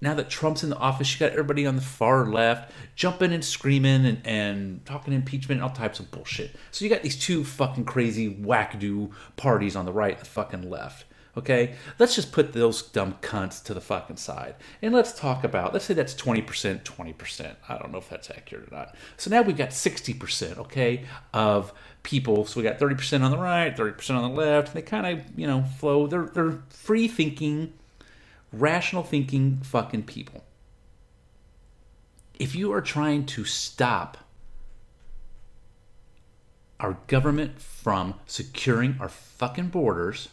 Now 0.00 0.14
that 0.14 0.28
Trump's 0.28 0.64
in 0.64 0.70
the 0.70 0.76
office, 0.76 1.12
you 1.14 1.20
got 1.20 1.30
everybody 1.30 1.64
on 1.64 1.76
the 1.76 1.82
far 1.82 2.26
left 2.26 2.72
jumping 2.96 3.32
and 3.32 3.44
screaming 3.44 4.04
and, 4.04 4.20
and 4.24 4.84
talking 4.84 5.12
impeachment 5.14 5.60
and 5.60 5.70
all 5.70 5.74
types 5.74 6.00
of 6.00 6.10
bullshit. 6.10 6.56
So 6.72 6.84
you 6.84 6.90
got 6.90 7.04
these 7.04 7.16
two 7.16 7.44
fucking 7.44 7.84
crazy 7.84 8.34
wackadoo 8.34 9.12
parties 9.36 9.76
on 9.76 9.84
the 9.84 9.92
right 9.92 10.14
and 10.14 10.20
the 10.20 10.28
fucking 10.28 10.68
left. 10.68 11.04
Okay, 11.38 11.76
let's 12.00 12.16
just 12.16 12.32
put 12.32 12.52
those 12.52 12.82
dumb 12.82 13.14
cunts 13.22 13.62
to 13.62 13.72
the 13.72 13.80
fucking 13.80 14.16
side. 14.16 14.56
And 14.82 14.92
let's 14.92 15.12
talk 15.12 15.44
about, 15.44 15.72
let's 15.72 15.84
say 15.84 15.94
that's 15.94 16.14
20%, 16.14 16.82
20%. 16.82 17.56
I 17.68 17.78
don't 17.78 17.92
know 17.92 17.98
if 17.98 18.08
that's 18.08 18.28
accurate 18.28 18.72
or 18.72 18.74
not. 18.74 18.96
So 19.16 19.30
now 19.30 19.42
we've 19.42 19.56
got 19.56 19.70
60%, 19.70 20.58
okay, 20.58 21.04
of 21.32 21.72
people. 22.02 22.44
So 22.44 22.58
we 22.58 22.64
got 22.64 22.80
30% 22.80 23.22
on 23.22 23.30
the 23.30 23.38
right, 23.38 23.74
30% 23.74 24.16
on 24.16 24.22
the 24.22 24.36
left. 24.36 24.74
They 24.74 24.82
kind 24.82 25.06
of, 25.06 25.38
you 25.38 25.46
know, 25.46 25.62
flow. 25.62 26.08
They're, 26.08 26.26
they're 26.26 26.58
free 26.70 27.06
thinking, 27.06 27.72
rational 28.52 29.04
thinking 29.04 29.58
fucking 29.62 30.02
people. 30.04 30.44
If 32.36 32.56
you 32.56 32.72
are 32.72 32.80
trying 32.80 33.26
to 33.26 33.44
stop 33.44 34.18
our 36.80 36.98
government 37.06 37.60
from 37.60 38.14
securing 38.26 38.96
our 39.00 39.08
fucking 39.08 39.68
borders, 39.68 40.30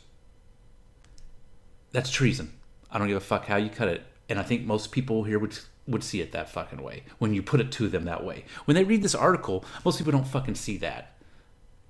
that's 1.96 2.12
treason. 2.12 2.54
I 2.92 2.98
don't 2.98 3.08
give 3.08 3.18
a 3.18 3.22
fuck 3.22 3.46
how 3.46 3.58
you 3.58 3.70
cut 3.70 3.88
it. 3.88 4.04
And 4.30 4.40
I 4.40 4.44
think 4.44 4.66
most 4.66 4.92
people 4.92 5.24
here 5.24 5.40
would 5.40 5.58
would 5.88 6.04
see 6.04 6.20
it 6.20 6.32
that 6.32 6.50
fucking 6.50 6.82
way 6.82 7.04
when 7.20 7.34
you 7.34 7.44
put 7.44 7.60
it 7.60 7.72
to 7.72 7.88
them 7.88 8.06
that 8.06 8.24
way. 8.24 8.44
When 8.66 8.74
they 8.74 8.84
read 8.84 9.04
this 9.04 9.14
article, 9.14 9.64
most 9.84 10.00
people 10.00 10.12
don't 10.12 10.28
fucking 10.28 10.56
see 10.56 10.78
that. 10.78 11.14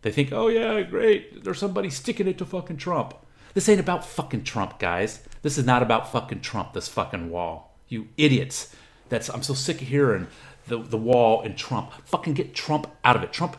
They 0.02 0.12
think, 0.12 0.32
"Oh 0.32 0.48
yeah, 0.48 0.82
great. 0.82 1.44
There's 1.44 1.60
somebody 1.60 1.90
sticking 1.90 2.28
it 2.28 2.38
to 2.40 2.46
fucking 2.46 2.78
Trump." 2.78 3.14
This 3.54 3.70
ain't 3.70 3.80
about 3.80 4.06
fucking 4.06 4.44
Trump, 4.44 4.80
guys. 4.80 5.24
This 5.42 5.58
is 5.58 5.66
not 5.66 5.82
about 5.82 6.12
fucking 6.12 6.42
Trump. 6.42 6.74
This 6.74 6.90
fucking 6.90 7.30
wall. 7.30 7.74
You 7.88 8.10
idiots. 8.18 8.76
That's 9.08 9.30
I'm 9.30 9.44
so 9.44 9.54
sick 9.54 9.82
of 9.82 9.88
hearing 9.88 10.28
the 10.68 10.78
the 10.78 10.98
wall 10.98 11.42
and 11.42 11.58
Trump. 11.58 11.92
Fucking 12.06 12.34
get 12.34 12.54
Trump 12.54 12.88
out 13.06 13.16
of 13.16 13.24
it. 13.24 13.32
Trump, 13.32 13.56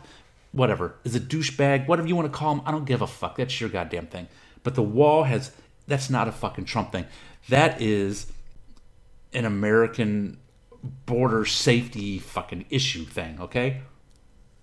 whatever, 0.51 0.95
is 1.03 1.15
a 1.15 1.19
douchebag. 1.19 1.87
Whatever 1.87 2.07
you 2.07 2.15
want 2.15 2.31
to 2.31 2.37
call 2.37 2.53
him, 2.53 2.61
I 2.65 2.71
don't 2.71 2.85
give 2.85 3.01
a 3.01 3.07
fuck. 3.07 3.37
That's 3.37 3.59
your 3.59 3.71
goddamn 3.71 4.07
thing. 4.07 4.27
But 4.63 4.75
the 4.75 4.83
wall 4.83 5.23
has 5.23 5.51
that's 5.87 6.09
not 6.09 6.27
a 6.27 6.31
fucking 6.31 6.65
Trump 6.65 6.91
thing. 6.91 7.05
That 7.49 7.81
is 7.81 8.27
an 9.33 9.45
American 9.45 10.39
border 11.05 11.45
safety 11.45 12.19
fucking 12.19 12.65
issue 12.69 13.05
thing, 13.05 13.39
okay? 13.41 13.81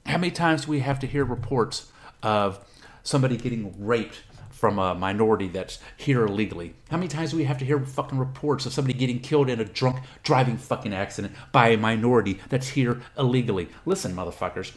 How 0.06 0.18
many 0.18 0.30
times 0.30 0.66
do 0.66 0.70
we 0.70 0.80
have 0.80 0.98
to 1.00 1.06
hear 1.06 1.24
reports 1.24 1.90
of 2.22 2.64
somebody 3.02 3.36
getting 3.36 3.74
raped 3.84 4.22
from 4.50 4.78
a 4.78 4.94
minority 4.94 5.48
that's 5.48 5.78
here 5.96 6.24
illegally? 6.24 6.74
How 6.90 6.96
many 6.96 7.08
times 7.08 7.30
do 7.32 7.36
we 7.36 7.44
have 7.44 7.58
to 7.58 7.64
hear 7.64 7.78
fucking 7.80 8.18
reports 8.18 8.66
of 8.66 8.72
somebody 8.72 8.98
getting 8.98 9.20
killed 9.20 9.48
in 9.48 9.60
a 9.60 9.64
drunk 9.64 9.98
driving 10.22 10.56
fucking 10.56 10.94
accident 10.94 11.34
by 11.52 11.68
a 11.68 11.76
minority 11.76 12.40
that's 12.48 12.68
here 12.68 13.02
illegally? 13.18 13.68
Listen, 13.84 14.14
motherfuckers, 14.14 14.72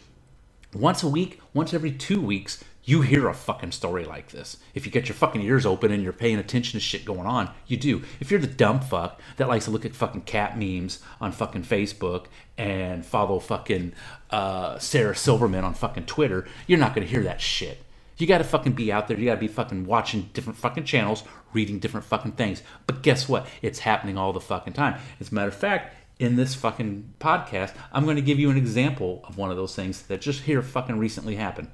once 0.74 1.04
a 1.04 1.08
week, 1.08 1.40
once 1.54 1.74
every 1.74 1.92
two 1.92 2.22
weeks, 2.22 2.64
you 2.88 3.02
hear 3.02 3.28
a 3.28 3.34
fucking 3.34 3.74
story 3.74 4.06
like 4.06 4.30
this. 4.30 4.56
If 4.74 4.86
you 4.86 4.92
get 4.94 5.10
your 5.10 5.16
fucking 5.16 5.42
ears 5.42 5.66
open 5.66 5.92
and 5.92 6.02
you're 6.02 6.14
paying 6.14 6.38
attention 6.38 6.80
to 6.80 6.84
shit 6.84 7.04
going 7.04 7.28
on, 7.28 7.50
you 7.68 7.76
do. 7.76 8.02
If 8.22 8.32
you're 8.32 8.40
the 8.40 8.48
dumb 8.48 8.80
fuck 8.80 9.20
that 9.36 9.50
likes 9.50 9.66
to 9.66 9.72
look 9.72 9.86
at 9.86 9.94
fucking 9.94 10.22
cat 10.22 10.58
memes 10.58 11.02
on 11.20 11.34
fucking 11.34 11.64
Facebook 11.64 12.28
and 12.58 13.06
follow 13.06 13.40
fucking 13.40 13.92
uh, 14.32 14.80
Sarah 14.80 15.18
Silverman 15.18 15.66
on 15.66 15.74
fucking 15.74 16.06
Twitter, 16.06 16.48
you're 16.66 16.80
not 16.80 16.96
gonna 16.96 17.08
hear 17.08 17.24
that 17.24 17.42
shit. 17.42 17.84
You 18.16 18.26
gotta 18.26 18.46
fucking 18.46 18.72
be 18.72 18.90
out 18.90 19.10
there. 19.10 19.20
You 19.20 19.26
gotta 19.26 19.42
be 19.42 19.50
fucking 19.50 19.86
watching 19.86 20.30
different 20.34 20.58
fucking 20.58 20.86
channels, 20.86 21.26
reading 21.52 21.80
different 21.80 22.06
fucking 22.06 22.32
things. 22.32 22.64
But 22.88 23.04
guess 23.04 23.28
what? 23.28 23.48
It's 23.62 23.80
happening 23.80 24.18
all 24.18 24.32
the 24.32 24.40
fucking 24.40 24.74
time. 24.74 24.98
As 25.20 25.30
a 25.30 25.36
matter 25.36 25.50
of 25.50 25.56
fact, 25.56 25.94
in 26.20 26.38
this 26.38 26.56
fucking 26.56 27.16
podcast, 27.20 27.76
I'm 27.92 28.06
to 28.06 28.22
give 28.22 28.40
you 28.40 28.50
an 28.50 28.58
example 28.58 29.26
of 29.28 29.38
one 29.38 29.52
of 29.52 29.58
those 29.58 29.76
things 29.76 30.04
that 30.04 30.22
just 30.22 30.44
here 30.44 30.62
fucking 30.62 30.98
recently 30.98 31.36
happened. 31.36 31.68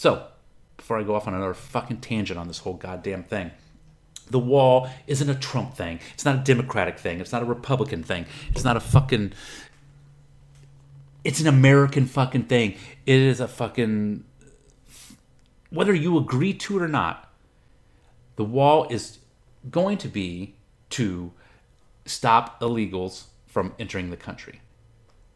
So, 0.00 0.28
before 0.78 0.98
I 0.98 1.02
go 1.02 1.14
off 1.14 1.28
on 1.28 1.34
another 1.34 1.52
fucking 1.52 1.98
tangent 1.98 2.38
on 2.38 2.48
this 2.48 2.56
whole 2.56 2.72
goddamn 2.72 3.22
thing, 3.22 3.50
the 4.30 4.38
wall 4.38 4.88
isn't 5.06 5.28
a 5.28 5.34
Trump 5.34 5.74
thing. 5.74 6.00
It's 6.14 6.24
not 6.24 6.36
a 6.36 6.38
Democratic 6.38 6.98
thing. 6.98 7.20
It's 7.20 7.32
not 7.32 7.42
a 7.42 7.44
Republican 7.44 8.02
thing. 8.02 8.24
It's 8.48 8.64
not 8.64 8.78
a 8.78 8.80
fucking. 8.80 9.34
It's 11.22 11.38
an 11.40 11.48
American 11.48 12.06
fucking 12.06 12.44
thing. 12.44 12.76
It 13.04 13.20
is 13.20 13.40
a 13.40 13.46
fucking. 13.46 14.24
Whether 15.68 15.92
you 15.92 16.16
agree 16.16 16.54
to 16.54 16.78
it 16.78 16.82
or 16.82 16.88
not, 16.88 17.30
the 18.36 18.44
wall 18.44 18.86
is 18.88 19.18
going 19.70 19.98
to 19.98 20.08
be 20.08 20.54
to 20.96 21.30
stop 22.06 22.58
illegals 22.62 23.24
from 23.46 23.74
entering 23.78 24.08
the 24.08 24.16
country 24.16 24.62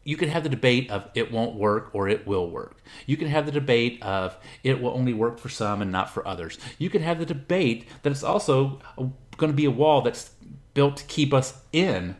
you 0.05 0.17
can 0.17 0.29
have 0.29 0.43
the 0.43 0.49
debate 0.49 0.89
of 0.91 1.09
it 1.15 1.31
won't 1.31 1.55
work 1.55 1.89
or 1.93 2.07
it 2.07 2.27
will 2.27 2.49
work. 2.49 2.77
You 3.07 3.17
can 3.17 3.27
have 3.27 3.45
the 3.47 3.51
debate 3.51 4.01
of 4.03 4.37
it 4.63 4.81
will 4.81 4.91
only 4.91 5.13
work 5.13 5.39
for 5.39 5.49
some 5.49 5.81
and 5.81 5.91
not 5.91 6.11
for 6.11 6.25
others. 6.27 6.59
You 6.79 6.89
can 6.91 7.01
have 7.01 7.19
the 7.19 7.25
debate 7.25 7.87
that 8.03 8.11
it's 8.11 8.23
also 8.23 8.79
going 8.97 9.51
to 9.51 9.57
be 9.57 9.65
a 9.65 9.71
wall 9.71 10.01
that's 10.03 10.31
built 10.75 10.97
to 10.97 11.05
keep 11.05 11.33
us 11.33 11.59
in 11.73 12.15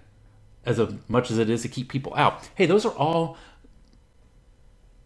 as 0.66 0.82
much 1.08 1.32
as 1.32 1.38
it 1.38 1.50
is 1.50 1.62
to 1.62 1.70
keep 1.70 1.90
people 1.90 2.14
out. 2.18 2.50
Hey, 2.56 2.66
those 2.66 2.86
are 2.86 2.94
all 2.94 3.38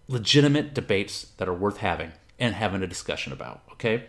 legitimate 0.08 0.74
debates 0.74 1.24
that 1.38 1.50
are 1.50 1.54
worth 1.54 1.78
having 1.78 2.14
and 2.40 2.56
having 2.56 2.82
a 2.82 2.88
discussion 2.88 3.34
about, 3.34 3.62
okay? 3.74 4.06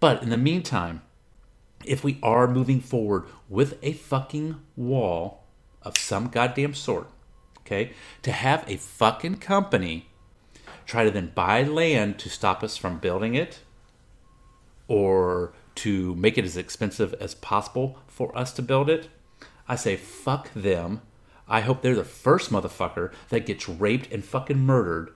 But 0.00 0.22
in 0.22 0.30
the 0.30 0.36
meantime, 0.38 1.02
if 1.84 2.04
we 2.04 2.18
are 2.22 2.46
moving 2.48 2.80
forward 2.80 3.24
with 3.48 3.78
a 3.82 3.92
fucking 3.94 4.56
wall 4.76 5.44
of 5.82 5.98
some 5.98 6.28
goddamn 6.28 6.74
sort, 6.74 7.08
okay, 7.66 7.92
to 8.22 8.30
have 8.30 8.64
a 8.68 8.76
fucking 8.76 9.36
company 9.36 10.08
try 10.86 11.02
to 11.02 11.10
then 11.10 11.32
buy 11.34 11.64
land 11.64 12.18
to 12.20 12.30
stop 12.30 12.62
us 12.62 12.76
from 12.76 12.98
building 12.98 13.34
it 13.34 13.60
or 14.86 15.52
to 15.74 16.14
make 16.14 16.38
it 16.38 16.44
as 16.44 16.56
expensive 16.56 17.12
as 17.14 17.34
possible 17.34 17.98
for 18.06 18.36
us 18.38 18.52
to 18.52 18.62
build 18.62 18.88
it, 18.88 19.08
I 19.68 19.74
say 19.74 19.96
fuck 19.96 20.52
them. 20.54 21.02
I 21.48 21.60
hope 21.60 21.82
they're 21.82 21.96
the 21.96 22.04
first 22.04 22.50
motherfucker 22.50 23.12
that 23.28 23.46
gets 23.46 23.68
raped 23.68 24.12
and 24.12 24.24
fucking 24.24 24.58
murdered 24.58 25.12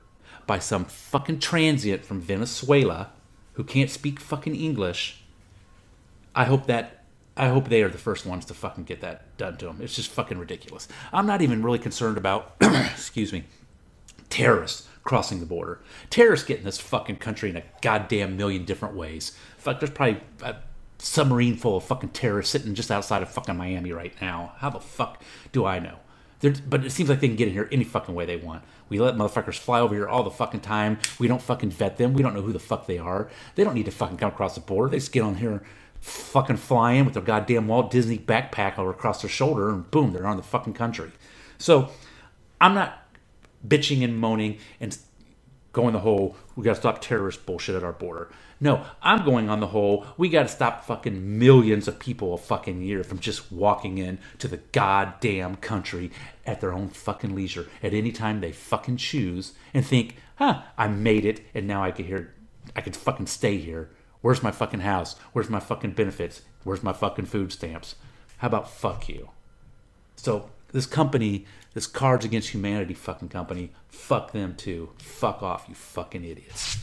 by 0.47 0.59
some 0.59 0.85
fucking 0.85 1.39
transient 1.39 2.05
from 2.05 2.21
Venezuela 2.21 3.11
who 3.55 3.65
can't 3.65 3.91
speak 3.91 4.19
fucking 4.19 4.57
English. 4.57 5.23
I 6.35 6.45
hope 6.45 6.67
that 6.67 7.00
I 7.37 7.49
hope 7.49 7.69
they 7.69 7.83
are 7.83 7.89
the 7.89 7.99
first 7.99 8.27
ones 8.27 8.45
to 8.47 8.55
fucking 8.55 8.85
get 8.85 9.01
that 9.01 9.37
done 9.39 9.57
to 9.59 9.67
them. 9.67 9.79
It's 9.81 9.97
just 9.97 10.11
fucking 10.11 10.39
ridiculous. 10.39 10.89
I'm 11.13 11.27
not 11.27 11.43
even 11.43 11.63
really 11.63 11.79
concerned 11.79 12.19
about 12.19 12.57
excuse 12.61 13.33
me 13.33 13.45
terrorists 14.31 14.89
crossing 15.05 15.41
the 15.41 15.47
border. 15.47 15.81
Terrorists 16.09 16.47
get 16.47 16.59
in 16.59 16.65
this 16.65 16.79
fucking 16.79 17.17
country 17.17 17.51
in 17.51 17.57
a 17.57 17.65
goddamn 17.83 18.37
million 18.37 18.65
different 18.65 18.95
ways. 18.95 19.37
Fuck, 19.59 19.81
there's 19.81 19.91
probably 19.91 20.21
a 20.43 20.57
submarine 20.99 21.57
full 21.57 21.77
of 21.77 21.85
fucking 21.85 22.11
terrorists 22.11 22.53
sitting 22.53 22.75
just 22.75 22.91
outside 22.91 23.23
of 23.23 23.31
fucking 23.31 23.57
Miami 23.57 23.93
right 23.93 24.15
now. 24.21 24.53
How 24.59 24.71
the 24.71 24.81
fuck 24.81 25.23
do 25.53 25.65
I 25.65 25.79
know? 25.79 25.99
They're, 26.41 26.55
but 26.69 26.85
it 26.87 26.91
seems 26.91 27.11
like 27.11 27.21
they 27.21 27.29
can 27.29 27.37
get 27.37 27.49
in 27.49 27.55
here 27.55 27.69
any 27.71 27.85
fucking 27.85 28.15
way 28.15 28.25
they 28.25 28.37
want. 28.37 28.63
We 28.89 28.99
let 28.99 29.15
motherfuckers 29.15 29.59
fly 29.59 29.81
over 29.81 29.95
here 29.95 30.09
all 30.09 30.23
the 30.23 30.31
fucking 30.31 30.61
time. 30.61 30.99
We 31.19 31.29
don't 31.29 31.43
fucking 31.43 31.71
vet 31.71 31.99
them. 31.99 32.15
We 32.15 32.23
don't 32.23 32.35
know 32.35 32.43
who 32.43 32.53
the 32.53 32.59
fuck 32.59 32.87
they 32.87 32.99
are. 32.99 33.29
They 33.55 33.65
don't 33.65 33.75
need 33.75 33.87
to 33.87 33.91
fucking 33.91 34.17
come 34.17 34.31
across 34.31 34.55
the 34.55 34.61
border. 34.61 34.91
They 34.91 34.99
just 34.99 35.13
get 35.13 35.23
on 35.23 35.37
here 35.37 35.63
fucking 36.01 36.57
flying 36.57 37.05
with 37.05 37.15
their 37.15 37.23
goddamn 37.23 37.69
Walt 37.69 37.91
Disney 37.91 38.19
backpack 38.19 38.79
over 38.79 38.91
across 38.91 39.23
their 39.23 39.31
shoulder 39.31 39.71
and 39.71 39.91
boom, 39.91 40.13
they're 40.13 40.27
on 40.27 40.37
the 40.37 40.43
fucking 40.43 40.75
country. 40.75 41.13
So 41.59 41.91
I'm 42.61 42.75
not 42.75 43.07
bitching 43.67 44.03
and 44.03 44.19
moaning 44.19 44.59
and 44.81 44.97
going 45.73 45.93
the 45.93 46.01
whole 46.01 46.37
we 46.57 46.65
got 46.65 46.75
to 46.75 46.81
stop 46.81 47.01
terrorist 47.01 47.47
bullshit 47.47 47.77
at 47.77 47.85
our 47.85 47.93
border. 47.93 48.31
No, 48.63 48.85
I'm 49.03 49.25
going 49.25 49.49
on 49.49 49.61
the 49.61 49.69
whole 49.69 50.07
we 50.17 50.29
got 50.29 50.43
to 50.43 50.49
stop 50.49 50.85
fucking 50.85 51.39
millions 51.39 51.87
of 51.87 51.99
people 51.99 52.35
a 52.35 52.39
fucking 52.39 52.83
year 52.83 53.05
from 53.05 53.19
just 53.19 53.53
walking 53.53 53.99
in 53.99 54.19
to 54.39 54.49
the 54.49 54.59
goddamn 54.73 55.57
country 55.57 56.11
at 56.47 56.61
their 56.61 56.73
own 56.73 56.89
fucking 56.89 57.35
leisure 57.35 57.69
at 57.83 57.95
any 57.95 58.13
time 58.13 58.41
they 58.41 58.53
fucking 58.53 58.97
choose 58.97 59.53
and 59.73 59.87
think, 59.87 60.17
"Huh, 60.37 60.63
I 60.77 60.89
made 60.89 61.25
it 61.25 61.41
and 61.55 61.67
now 61.67 61.85
I 61.85 61.91
can 61.91 62.07
here 62.07 62.35
I 62.75 62.81
can 62.81 62.93
fucking 62.93 63.27
stay 63.27 63.59
here. 63.59 63.91
Where's 64.21 64.43
my 64.43 64.51
fucking 64.51 64.81
house? 64.81 65.17
Where's 65.33 65.51
my 65.51 65.61
fucking 65.61 65.93
benefits? 65.93 66.43
Where's 66.65 66.83
my 66.83 66.93
fucking 66.93 67.27
food 67.27 67.53
stamps? 67.53 67.97
How 68.39 68.49
about 68.49 68.71
fuck 68.71 69.09
you?" 69.09 69.31
So, 70.17 70.51
this 70.73 70.87
company 70.87 71.47
this 71.73 71.87
Cards 71.87 72.25
Against 72.25 72.51
Humanity 72.51 72.95
fucking 72.95 73.29
company, 73.29 73.71
fuck 73.89 74.33
them 74.33 74.55
too. 74.57 74.91
Fuck 74.99 75.43
off, 75.43 75.67
you 75.69 75.75
fucking 75.75 76.25
idiots. 76.25 76.79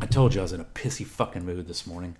I 0.00 0.06
told 0.06 0.34
you 0.34 0.40
I 0.40 0.42
was 0.42 0.52
in 0.52 0.60
a 0.60 0.64
pissy 0.64 1.04
fucking 1.04 1.44
mood 1.44 1.66
this 1.68 1.86
morning. 1.86 2.16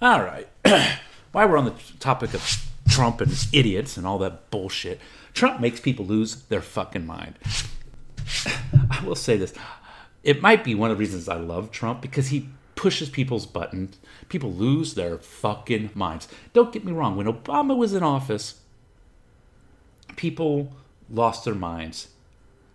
All 0.00 0.22
right. 0.22 0.48
While 1.32 1.48
we're 1.48 1.56
on 1.56 1.64
the 1.64 1.74
topic 1.98 2.34
of 2.34 2.66
Trump 2.88 3.20
and 3.20 3.32
idiots 3.52 3.96
and 3.96 4.06
all 4.06 4.18
that 4.18 4.50
bullshit, 4.50 5.00
Trump 5.34 5.60
makes 5.60 5.80
people 5.80 6.04
lose 6.04 6.42
their 6.42 6.62
fucking 6.62 7.06
mind. 7.06 7.38
I 8.90 9.02
will 9.04 9.16
say 9.16 9.36
this. 9.36 9.52
It 10.22 10.42
might 10.42 10.64
be 10.64 10.74
one 10.74 10.90
of 10.90 10.96
the 10.96 11.00
reasons 11.00 11.28
I 11.28 11.36
love 11.36 11.70
Trump 11.70 12.00
because 12.00 12.28
he 12.28 12.48
pushes 12.76 13.08
people's 13.08 13.46
buttons. 13.46 13.98
People 14.28 14.52
lose 14.52 14.94
their 14.94 15.18
fucking 15.18 15.90
minds. 15.94 16.28
Don't 16.52 16.72
get 16.72 16.84
me 16.84 16.92
wrong. 16.92 17.16
When 17.16 17.26
Obama 17.26 17.76
was 17.76 17.92
in 17.92 18.04
office, 18.04 18.60
people 20.14 20.72
lost 21.10 21.44
their 21.44 21.54
minds, 21.54 22.08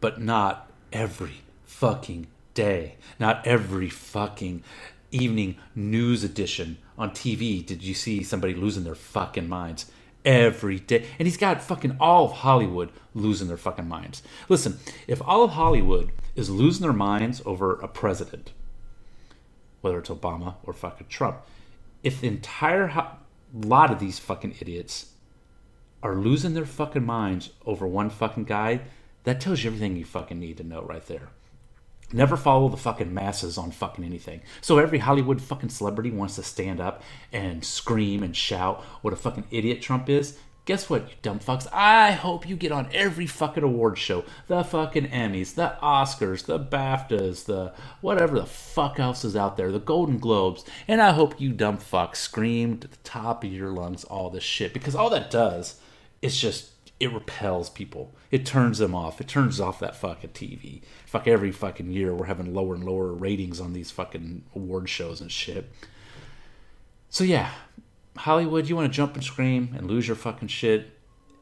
but 0.01 0.19
not 0.19 0.69
every 0.91 1.41
fucking 1.63 2.27
day. 2.53 2.95
Not 3.19 3.45
every 3.47 3.89
fucking 3.89 4.63
evening 5.11 5.57
news 5.75 6.23
edition 6.23 6.77
on 6.97 7.11
TV 7.11 7.65
did 7.65 7.83
you 7.83 7.93
see 7.93 8.23
somebody 8.23 8.53
losing 8.53 8.83
their 8.83 8.95
fucking 8.95 9.47
minds. 9.47 9.91
Every 10.23 10.79
day. 10.79 11.07
And 11.17 11.27
he's 11.27 11.37
got 11.37 11.63
fucking 11.63 11.97
all 11.99 12.25
of 12.25 12.31
Hollywood 12.31 12.91
losing 13.15 13.47
their 13.47 13.57
fucking 13.57 13.87
minds. 13.87 14.21
Listen, 14.49 14.77
if 15.07 15.19
all 15.23 15.43
of 15.43 15.51
Hollywood 15.51 16.11
is 16.35 16.49
losing 16.49 16.83
their 16.83 16.93
minds 16.93 17.41
over 17.43 17.73
a 17.79 17.87
president, 17.87 18.51
whether 19.81 19.99
it's 19.99 20.09
Obama 20.09 20.55
or 20.63 20.73
fucking 20.73 21.07
Trump, 21.07 21.37
if 22.03 22.21
the 22.21 22.27
entire 22.27 22.87
ho- 22.87 23.17
lot 23.53 23.91
of 23.91 23.99
these 23.99 24.19
fucking 24.19 24.55
idiots 24.59 25.11
are 26.01 26.15
losing 26.15 26.53
their 26.53 26.65
fucking 26.65 27.05
minds 27.05 27.51
over 27.65 27.85
one 27.85 28.09
fucking 28.09 28.45
guy, 28.45 28.81
that 29.23 29.39
tells 29.39 29.63
you 29.63 29.69
everything 29.69 29.95
you 29.95 30.05
fucking 30.05 30.39
need 30.39 30.57
to 30.57 30.63
know 30.63 30.81
right 30.81 31.05
there. 31.05 31.29
Never 32.13 32.35
follow 32.35 32.67
the 32.67 32.77
fucking 32.77 33.13
masses 33.13 33.57
on 33.57 33.71
fucking 33.71 34.03
anything. 34.03 34.41
So 34.59 34.79
every 34.79 34.99
Hollywood 34.99 35.41
fucking 35.41 35.69
celebrity 35.69 36.11
wants 36.11 36.35
to 36.35 36.43
stand 36.43 36.81
up 36.81 37.03
and 37.31 37.63
scream 37.63 38.21
and 38.23 38.35
shout 38.35 38.81
what 39.01 39.13
a 39.13 39.17
fucking 39.17 39.45
idiot 39.51 39.81
Trump 39.81 40.09
is. 40.09 40.37
Guess 40.71 40.89
what, 40.89 41.09
you 41.09 41.15
dumb 41.21 41.39
fucks? 41.39 41.67
I 41.73 42.11
hope 42.13 42.47
you 42.47 42.55
get 42.55 42.71
on 42.71 42.87
every 42.93 43.27
fucking 43.27 43.61
award 43.61 43.97
show. 43.97 44.23
The 44.47 44.63
fucking 44.63 45.09
Emmys, 45.09 45.55
the 45.55 45.75
Oscars, 45.83 46.45
the 46.45 46.57
BAFTAs, 46.57 47.43
the 47.43 47.73
whatever 47.99 48.39
the 48.39 48.45
fuck 48.45 48.97
else 48.97 49.25
is 49.25 49.35
out 49.35 49.57
there, 49.57 49.69
the 49.69 49.81
Golden 49.81 50.17
Globes. 50.17 50.63
And 50.87 51.01
I 51.01 51.11
hope 51.11 51.41
you 51.41 51.51
dumb 51.51 51.77
fucks 51.77 52.15
scream 52.15 52.77
to 52.77 52.87
the 52.87 52.95
top 53.03 53.43
of 53.43 53.51
your 53.51 53.67
lungs 53.67 54.05
all 54.05 54.29
this 54.29 54.45
shit. 54.45 54.73
Because 54.73 54.95
all 54.95 55.09
that 55.09 55.29
does 55.29 55.81
is 56.21 56.39
just 56.39 56.69
it 57.01 57.11
repels 57.11 57.69
people. 57.69 58.15
It 58.31 58.45
turns 58.45 58.77
them 58.77 58.95
off. 58.95 59.19
It 59.19 59.27
turns 59.27 59.59
off 59.59 59.81
that 59.81 59.97
fucking 59.97 60.29
TV. 60.29 60.83
Fuck 61.05 61.27
every 61.27 61.51
fucking 61.51 61.91
year 61.91 62.13
we're 62.13 62.27
having 62.27 62.53
lower 62.53 62.75
and 62.75 62.85
lower 62.85 63.11
ratings 63.11 63.59
on 63.59 63.73
these 63.73 63.91
fucking 63.91 64.45
award 64.55 64.87
shows 64.87 65.19
and 65.19 65.33
shit. 65.33 65.69
So 67.09 67.25
yeah, 67.25 67.49
Hollywood, 68.17 68.67
you 68.67 68.75
want 68.75 68.91
to 68.91 68.95
jump 68.95 69.15
and 69.15 69.23
scream 69.23 69.73
and 69.77 69.87
lose 69.87 70.07
your 70.07 70.15
fucking 70.15 70.49
shit. 70.49 70.91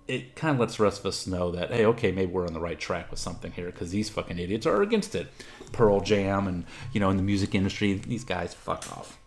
It 0.08 0.36
kind 0.36 0.55
of 0.55 0.60
lets 0.60 0.77
the 0.77 0.84
rest 0.84 1.01
of 1.01 1.05
us 1.05 1.27
know 1.27 1.51
that 1.51 1.71
hey, 1.71 1.86
okay, 1.86 2.12
maybe 2.12 2.32
we're 2.32 2.47
on 2.47 2.53
the 2.53 2.60
right 2.60 2.79
track 2.79 3.12
with 3.12 3.19
something 3.19 3.51
here 3.51 3.67
because 3.67 3.91
these 3.91 4.10
fucking 4.10 4.39
idiots 4.39 4.65
are 4.65 4.82
against 4.82 5.13
it. 5.15 5.27
Pearl 5.71 5.99
Jam 5.99 6.47
and 6.47 6.65
you 6.93 6.99
know 6.99 7.10
in 7.10 7.17
the 7.17 7.23
music 7.23 7.53
industry, 7.53 7.93
these 7.93 8.23
guys 8.23 8.53
fuck 8.53 8.91
off. 8.97 9.19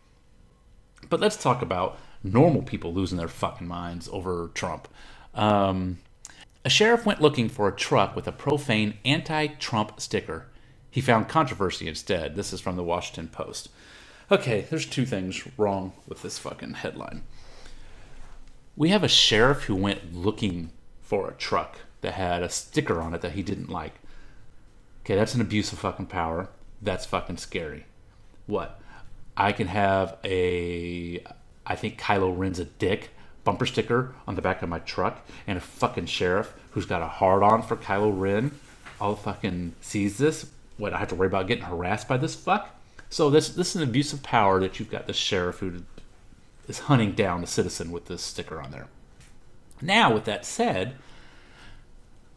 But 1.09 1.21
let's 1.21 1.37
talk 1.37 1.63
about 1.63 1.99
normal 2.25 2.63
people 2.63 2.93
losing 2.93 3.19
their 3.19 3.29
fucking 3.29 3.67
minds 3.67 4.09
over 4.13 4.51
Trump. 4.55 4.89
Um, 5.35 5.99
a 6.65 6.71
sheriff 6.71 7.05
went 7.05 7.21
looking 7.21 7.49
for 7.49 7.69
a 7.69 7.75
truck 7.77 8.15
with 8.15 8.29
a 8.29 8.33
profane 8.33 8.95
anti 9.05 9.49
Trump 9.49 10.01
sticker. 10.01 10.47
He 10.91 11.01
found 11.01 11.29
controversy 11.29 11.89
instead. 11.89 12.37
This 12.37 12.53
is 12.53 12.61
from 12.61 12.77
the 12.77 12.85
Washington 12.85 13.29
Post. 13.29 13.69
Okay, 14.31 14.67
there's 14.71 14.87
two 14.87 15.05
things 15.05 15.47
wrong 15.57 15.93
with 16.07 16.23
this 16.23 16.39
fucking 16.39 16.75
headline. 16.75 17.23
We 18.77 18.89
have 18.89 19.05
a 19.05 19.09
sheriff 19.09 19.65
who 19.65 19.77
went 19.77 20.15
looking 20.15 20.71
for 21.01 21.29
a 21.29 21.35
truck 21.35 21.79
that 22.01 22.15
had 22.15 22.43
a 22.43 22.49
sticker 22.49 23.01
on 23.01 23.15
it 23.15 23.21
that 23.21 23.33
he 23.33 23.43
didn't 23.43 23.69
like. 23.69 23.95
Okay, 25.03 25.15
that's 25.15 25.35
an 25.35 25.41
abuse 25.41 25.73
of 25.73 25.79
fucking 25.79 26.07
power. 26.07 26.49
That's 26.81 27.07
fucking 27.07 27.37
scary. 27.37 27.87
What? 28.47 28.81
I 29.37 29.53
can 29.53 29.69
have 29.69 30.17
a. 30.25 31.23
I 31.67 31.77
think 31.77 32.01
Kylo 32.01 32.37
Ren's 32.37 32.59
a 32.59 32.65
dick 32.65 33.11
bumper 33.45 33.67
sticker 33.67 34.15
on 34.27 34.37
the 34.37 34.43
back 34.43 34.63
of 34.63 34.69
my 34.69 34.79
truck 34.81 35.27
and 35.47 35.59
a 35.59 35.61
fucking 35.61 36.07
sheriff 36.07 36.55
who's 36.71 36.87
got 36.87 37.03
a 37.03 37.07
hard 37.07 37.43
on 37.43 37.63
for 37.63 37.77
Kylo 37.77 38.13
Ren 38.19 38.53
all 39.01 39.17
fucking 39.17 39.75
sees 39.81 40.19
this. 40.19 40.51
What 40.77 40.93
I 40.93 40.99
have 40.99 41.09
to 41.09 41.15
worry 41.15 41.27
about 41.27 41.49
getting 41.49 41.65
harassed 41.65 42.09
by 42.09 42.17
this 42.17 42.35
fuck? 42.35 42.71
So 43.11 43.31
this 43.31 43.51
this 43.51 43.71
is 43.71 43.77
an 43.77 43.89
abuse 43.89 44.13
of 44.13 44.23
power 44.23 44.61
that 44.61 44.79
you've 44.79 44.91
got 44.91 45.07
the 45.07 45.13
sheriff 45.13 45.59
who 45.59 45.83
is 46.69 46.81
hunting 46.81 47.13
down 47.13 47.43
a 47.43 47.47
citizen 47.47 47.91
with 47.91 48.07
this 48.07 48.23
sticker 48.23 48.61
on 48.61 48.71
there. 48.71 48.89
Now, 49.81 50.13
with 50.13 50.25
that 50.25 50.47
said, 50.47 50.95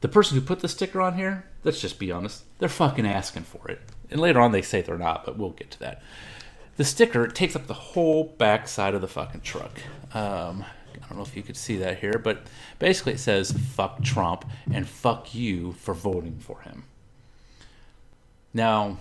the 0.01 0.07
person 0.07 0.37
who 0.37 0.45
put 0.45 0.59
the 0.59 0.67
sticker 0.67 1.01
on 1.01 1.15
here, 1.15 1.45
let's 1.63 1.81
just 1.81 1.99
be 1.99 2.11
honest, 2.11 2.43
they're 2.59 2.69
fucking 2.69 3.05
asking 3.05 3.43
for 3.43 3.67
it. 3.69 3.81
And 4.09 4.19
later 4.19 4.39
on 4.39 4.51
they 4.51 4.61
say 4.61 4.81
they're 4.81 4.97
not, 4.97 5.25
but 5.25 5.37
we'll 5.37 5.51
get 5.51 5.71
to 5.71 5.79
that. 5.79 6.01
The 6.77 6.83
sticker 6.83 7.27
takes 7.27 7.55
up 7.55 7.67
the 7.67 7.73
whole 7.73 8.25
back 8.25 8.67
side 8.67 8.93
of 8.93 9.01
the 9.01 9.07
fucking 9.07 9.41
truck. 9.41 9.79
Um, 10.13 10.65
I 10.93 11.07
don't 11.07 11.17
know 11.17 11.23
if 11.23 11.35
you 11.35 11.43
could 11.43 11.57
see 11.57 11.77
that 11.77 11.99
here, 11.99 12.19
but 12.21 12.43
basically 12.79 13.13
it 13.13 13.19
says 13.19 13.51
fuck 13.51 14.03
Trump 14.03 14.45
and 14.71 14.87
fuck 14.87 15.33
you 15.33 15.73
for 15.73 15.93
voting 15.93 16.39
for 16.39 16.61
him. 16.61 16.83
Now, 18.53 18.97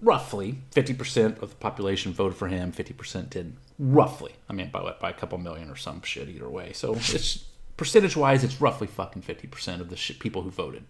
roughly 0.00 0.58
50% 0.74 1.42
of 1.42 1.50
the 1.50 1.56
population 1.56 2.12
voted 2.12 2.36
for 2.36 2.48
him, 2.48 2.72
50% 2.72 3.30
did 3.30 3.56
roughly. 3.78 4.32
I 4.48 4.52
mean, 4.52 4.70
by, 4.70 4.94
by 5.00 5.10
a 5.10 5.14
couple 5.14 5.38
million 5.38 5.70
or 5.70 5.76
some 5.76 6.02
shit 6.02 6.28
either 6.28 6.48
way. 6.48 6.72
So 6.72 6.94
it's 6.94 7.44
percentage 7.76 8.16
wise, 8.16 8.42
it's 8.44 8.60
roughly 8.60 8.86
fucking 8.86 9.22
50% 9.22 9.80
of 9.80 9.90
the 9.90 9.96
shit 9.96 10.18
people 10.18 10.42
who 10.42 10.50
voted. 10.50 10.84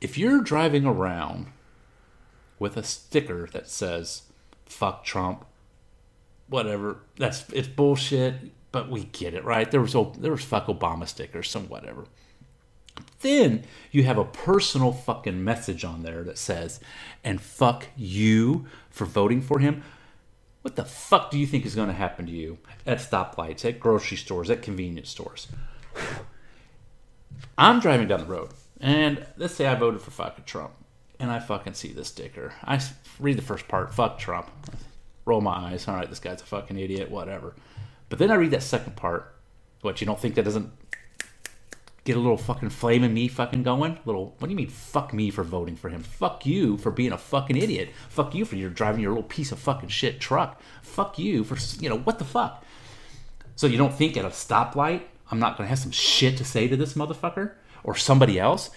If 0.00 0.18
you're 0.18 0.42
driving 0.42 0.84
around 0.84 1.48
with 2.58 2.76
a 2.76 2.82
sticker 2.82 3.48
that 3.52 3.68
says 3.68 4.22
fuck 4.66 5.04
Trump, 5.04 5.44
whatever, 6.48 6.98
that's 7.16 7.48
it's 7.50 7.68
bullshit, 7.68 8.34
but 8.72 8.90
we 8.90 9.04
get 9.04 9.34
it, 9.34 9.44
right? 9.44 9.70
There 9.70 9.80
was 9.80 9.92
there 10.18 10.32
was 10.32 10.44
fuck 10.44 10.66
Obama 10.66 11.08
stickers, 11.08 11.50
some 11.50 11.68
whatever. 11.68 12.04
Then 13.20 13.64
you 13.90 14.04
have 14.04 14.18
a 14.18 14.24
personal 14.24 14.92
fucking 14.92 15.42
message 15.42 15.84
on 15.84 16.02
there 16.02 16.22
that 16.24 16.38
says, 16.38 16.80
and 17.24 17.40
fuck 17.40 17.86
you 17.96 18.66
for 18.90 19.04
voting 19.04 19.40
for 19.40 19.58
him. 19.58 19.82
What 20.66 20.74
the 20.74 20.84
fuck 20.84 21.30
do 21.30 21.38
you 21.38 21.46
think 21.46 21.64
is 21.64 21.76
going 21.76 21.86
to 21.86 21.94
happen 21.94 22.26
to 22.26 22.32
you 22.32 22.58
at 22.84 22.98
stoplights, 22.98 23.64
at 23.64 23.78
grocery 23.78 24.16
stores, 24.16 24.50
at 24.50 24.62
convenience 24.62 25.08
stores? 25.08 25.46
I'm 27.56 27.78
driving 27.78 28.08
down 28.08 28.18
the 28.18 28.26
road, 28.26 28.48
and 28.80 29.24
let's 29.36 29.54
say 29.54 29.68
I 29.68 29.76
voted 29.76 30.00
for 30.00 30.10
fucking 30.10 30.44
Trump, 30.44 30.72
and 31.20 31.30
I 31.30 31.38
fucking 31.38 31.74
see 31.74 31.92
this 31.92 32.08
sticker. 32.08 32.52
I 32.64 32.80
read 33.20 33.38
the 33.38 33.42
first 33.42 33.68
part, 33.68 33.94
fuck 33.94 34.18
Trump. 34.18 34.50
Roll 35.24 35.40
my 35.40 35.52
eyes. 35.52 35.86
All 35.86 35.94
right, 35.94 36.10
this 36.10 36.18
guy's 36.18 36.42
a 36.42 36.44
fucking 36.44 36.76
idiot, 36.76 37.12
whatever. 37.12 37.54
But 38.08 38.18
then 38.18 38.32
I 38.32 38.34
read 38.34 38.50
that 38.50 38.64
second 38.64 38.96
part. 38.96 39.36
What, 39.82 40.00
you 40.00 40.06
don't 40.08 40.18
think 40.18 40.34
that 40.34 40.46
doesn't 40.46 40.72
get 42.06 42.16
a 42.16 42.20
little 42.20 42.38
fucking 42.38 42.70
flame 42.70 43.02
in 43.04 43.12
me 43.12 43.28
fucking 43.28 43.64
going? 43.64 43.98
Little, 44.04 44.34
what 44.38 44.46
do 44.46 44.52
you 44.52 44.56
mean, 44.56 44.68
fuck 44.68 45.12
me 45.12 45.30
for 45.30 45.42
voting 45.42 45.76
for 45.76 45.88
him? 45.90 46.02
Fuck 46.02 46.46
you 46.46 46.78
for 46.78 46.90
being 46.90 47.12
a 47.12 47.18
fucking 47.18 47.56
idiot. 47.56 47.90
Fuck 48.08 48.34
you 48.34 48.44
for 48.44 48.56
your 48.56 48.70
driving 48.70 49.02
your 49.02 49.10
little 49.10 49.24
piece 49.24 49.52
of 49.52 49.58
fucking 49.58 49.88
shit 49.88 50.20
truck. 50.20 50.60
Fuck 50.82 51.18
you 51.18 51.44
for, 51.44 51.58
you 51.82 51.90
know, 51.90 51.98
what 51.98 52.18
the 52.18 52.24
fuck? 52.24 52.64
So 53.56 53.66
you 53.66 53.76
don't 53.76 53.92
think 53.92 54.16
at 54.16 54.24
a 54.24 54.28
stoplight, 54.28 55.02
I'm 55.30 55.40
not 55.40 55.56
going 55.56 55.66
to 55.66 55.68
have 55.68 55.80
some 55.80 55.90
shit 55.90 56.36
to 56.38 56.44
say 56.44 56.68
to 56.68 56.76
this 56.76 56.94
motherfucker 56.94 57.52
or 57.82 57.96
somebody 57.96 58.38
else? 58.38 58.70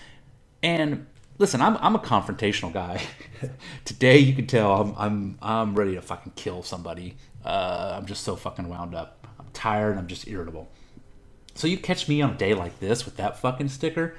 And 0.63 1.05
listen, 1.37 1.61
I'm, 1.61 1.77
I'm 1.77 1.95
a 1.95 1.99
confrontational 1.99 2.73
guy. 2.73 3.01
Today, 3.85 4.17
you 4.17 4.33
can 4.33 4.47
tell 4.47 4.81
I'm, 4.81 4.95
I'm, 4.97 5.37
I'm 5.41 5.75
ready 5.75 5.93
to 5.95 6.01
fucking 6.01 6.33
kill 6.35 6.63
somebody. 6.63 7.15
Uh, 7.45 7.95
I'm 7.97 8.07
just 8.07 8.23
so 8.23 8.35
fucking 8.35 8.67
wound 8.67 8.95
up. 8.95 9.27
I'm 9.39 9.47
tired 9.53 9.97
I'm 9.97 10.07
just 10.07 10.27
irritable. 10.27 10.71
So 11.55 11.67
you 11.67 11.77
catch 11.77 12.07
me 12.07 12.21
on 12.21 12.31
a 12.31 12.38
day 12.38 12.53
like 12.53 12.79
this 12.79 13.05
with 13.05 13.17
that 13.17 13.38
fucking 13.38 13.69
sticker, 13.69 14.15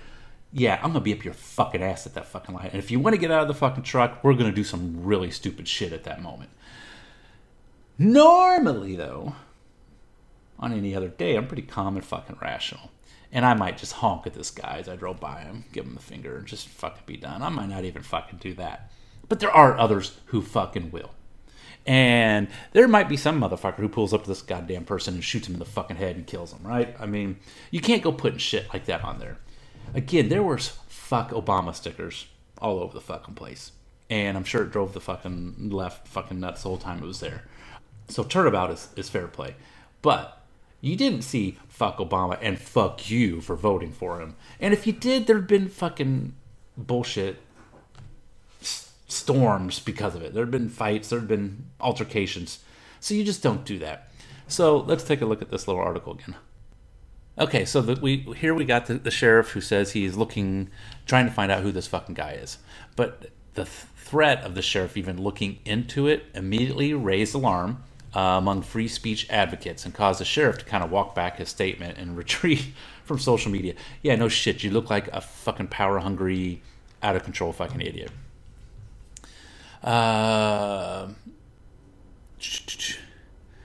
yeah, 0.52 0.80
I'm 0.82 0.90
gonna 0.90 1.00
be 1.00 1.12
up 1.12 1.24
your 1.24 1.34
fucking 1.34 1.82
ass 1.82 2.06
at 2.06 2.14
that 2.14 2.26
fucking 2.26 2.54
light. 2.54 2.72
And 2.72 2.82
if 2.82 2.90
you 2.90 2.98
want 2.98 3.14
to 3.14 3.20
get 3.20 3.30
out 3.30 3.42
of 3.42 3.48
the 3.48 3.54
fucking 3.54 3.84
truck, 3.84 4.22
we're 4.24 4.34
gonna 4.34 4.52
do 4.52 4.64
some 4.64 5.04
really 5.04 5.30
stupid 5.30 5.68
shit 5.68 5.92
at 5.92 6.04
that 6.04 6.22
moment. 6.22 6.50
Normally, 7.98 8.96
though, 8.96 9.34
on 10.58 10.72
any 10.72 10.94
other 10.94 11.08
day, 11.08 11.36
I'm 11.36 11.46
pretty 11.46 11.62
calm 11.62 11.96
and 11.96 12.04
fucking 12.04 12.38
rational. 12.40 12.90
And 13.32 13.46
I 13.46 13.54
might 13.54 13.78
just 13.78 13.92
honk 13.94 14.26
at 14.26 14.34
this 14.34 14.50
guy 14.50 14.78
as 14.78 14.88
I 14.88 14.96
drove 14.96 15.20
by 15.20 15.42
him, 15.42 15.64
give 15.72 15.84
him 15.84 15.94
the 15.94 16.00
finger, 16.00 16.36
and 16.36 16.46
just 16.46 16.68
fucking 16.68 17.04
be 17.06 17.16
done. 17.16 17.42
I 17.42 17.48
might 17.48 17.68
not 17.68 17.84
even 17.84 18.02
fucking 18.02 18.40
do 18.40 18.54
that. 18.54 18.90
But 19.28 19.38
there 19.38 19.54
are 19.54 19.78
others 19.78 20.18
who 20.26 20.42
fucking 20.42 20.90
will. 20.90 21.10
And 21.86 22.48
there 22.72 22.86
might 22.86 23.08
be 23.08 23.16
some 23.16 23.40
motherfucker 23.40 23.76
who 23.76 23.88
pulls 23.88 24.12
up 24.12 24.24
to 24.24 24.28
this 24.28 24.42
goddamn 24.42 24.84
person 24.84 25.14
and 25.14 25.24
shoots 25.24 25.48
him 25.48 25.54
in 25.54 25.58
the 25.58 25.64
fucking 25.64 25.96
head 25.96 26.16
and 26.16 26.26
kills 26.26 26.52
him, 26.52 26.60
right? 26.62 26.94
I 27.00 27.06
mean, 27.06 27.38
you 27.70 27.80
can't 27.80 28.02
go 28.02 28.12
putting 28.12 28.38
shit 28.38 28.72
like 28.72 28.84
that 28.84 29.02
on 29.02 29.18
there. 29.18 29.38
Again, 29.94 30.28
there 30.28 30.42
were 30.42 30.58
fuck 30.58 31.30
Obama 31.30 31.74
stickers 31.74 32.26
all 32.58 32.80
over 32.80 32.92
the 32.92 33.00
fucking 33.00 33.34
place. 33.34 33.72
And 34.08 34.36
I'm 34.36 34.44
sure 34.44 34.62
it 34.62 34.72
drove 34.72 34.92
the 34.92 35.00
fucking 35.00 35.70
left 35.70 36.06
fucking 36.08 36.38
nuts 36.38 36.62
the 36.62 36.68
whole 36.68 36.78
time 36.78 36.98
it 36.98 37.06
was 37.06 37.20
there. 37.20 37.44
So 38.08 38.24
turnabout 38.24 38.70
is, 38.70 38.88
is 38.96 39.08
fair 39.08 39.28
play. 39.28 39.54
But 40.02 40.40
you 40.80 40.96
didn't 40.96 41.22
see 41.22 41.58
fuck 41.68 41.98
Obama 41.98 42.38
and 42.40 42.58
fuck 42.58 43.10
you 43.10 43.40
for 43.40 43.56
voting 43.56 43.92
for 43.92 44.20
him. 44.20 44.36
And 44.60 44.74
if 44.74 44.86
you 44.86 44.92
did, 44.92 45.26
there'd 45.26 45.46
been 45.46 45.68
fucking 45.68 46.34
bullshit 46.76 47.38
storms 49.10 49.78
because 49.78 50.14
of 50.14 50.22
it. 50.22 50.34
There 50.34 50.44
have 50.44 50.50
been 50.50 50.68
fights, 50.68 51.08
there 51.08 51.18
have 51.18 51.28
been 51.28 51.66
altercations. 51.80 52.60
So 53.00 53.14
you 53.14 53.24
just 53.24 53.42
don't 53.42 53.64
do 53.64 53.78
that. 53.78 54.08
So 54.48 54.78
let's 54.78 55.04
take 55.04 55.20
a 55.20 55.26
look 55.26 55.42
at 55.42 55.50
this 55.50 55.68
little 55.68 55.82
article 55.82 56.14
again. 56.14 56.36
Okay, 57.38 57.64
so 57.64 57.80
the, 57.80 57.98
we 58.00 58.18
here 58.36 58.52
we 58.52 58.64
got 58.64 58.86
the, 58.86 58.94
the 58.94 59.10
sheriff 59.10 59.50
who 59.50 59.60
says 59.60 59.92
he's 59.92 60.16
looking, 60.16 60.68
trying 61.06 61.26
to 61.26 61.32
find 61.32 61.50
out 61.50 61.62
who 61.62 61.72
this 61.72 61.86
fucking 61.86 62.14
guy 62.14 62.32
is. 62.32 62.58
But 62.96 63.30
the 63.54 63.64
th- 63.64 63.86
threat 63.96 64.42
of 64.44 64.54
the 64.54 64.62
sheriff 64.62 64.96
even 64.96 65.22
looking 65.22 65.60
into 65.64 66.08
it 66.08 66.24
immediately 66.34 66.92
raised 66.92 67.34
alarm 67.34 67.82
uh, 68.14 68.20
among 68.20 68.62
free 68.62 68.88
speech 68.88 69.26
advocates 69.30 69.84
and 69.84 69.94
caused 69.94 70.20
the 70.20 70.24
sheriff 70.24 70.58
to 70.58 70.64
kind 70.64 70.82
of 70.82 70.90
walk 70.90 71.14
back 71.14 71.36
his 71.36 71.48
statement 71.48 71.96
and 71.96 72.16
retreat 72.16 72.72
from 73.04 73.18
social 73.18 73.50
media. 73.50 73.74
Yeah, 74.02 74.16
no 74.16 74.28
shit, 74.28 74.64
you 74.64 74.70
look 74.70 74.90
like 74.90 75.08
a 75.08 75.20
fucking 75.20 75.68
power 75.68 75.98
hungry, 76.00 76.60
out 77.02 77.16
of 77.16 77.24
control 77.24 77.52
fucking 77.52 77.80
idiot. 77.80 78.10
Uh, 79.82 81.08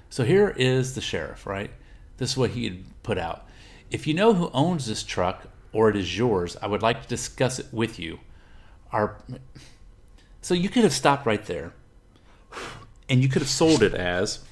so 0.09 0.23
here 0.23 0.53
is 0.57 0.95
the 0.95 1.01
sheriff, 1.01 1.45
right? 1.45 1.71
This 2.17 2.31
is 2.31 2.37
what 2.37 2.51
he 2.51 2.63
had 2.65 3.03
put 3.03 3.17
out. 3.17 3.45
If 3.91 4.07
you 4.07 4.13
know 4.13 4.33
who 4.33 4.49
owns 4.53 4.85
this 4.85 5.03
truck 5.03 5.47
or 5.73 5.89
it 5.89 5.95
is 5.95 6.17
yours, 6.17 6.55
I 6.61 6.67
would 6.67 6.81
like 6.81 7.01
to 7.01 7.07
discuss 7.07 7.59
it 7.59 7.67
with 7.71 7.99
you. 7.99 8.19
Our 8.91 9.17
so 10.41 10.53
you 10.53 10.69
could 10.69 10.83
have 10.83 10.93
stopped 10.93 11.25
right 11.25 11.43
there, 11.45 11.73
and 13.09 13.23
you 13.23 13.27
could 13.27 13.41
have 13.41 13.49
sold 13.49 13.81
it 13.81 13.95
as, 13.95 14.43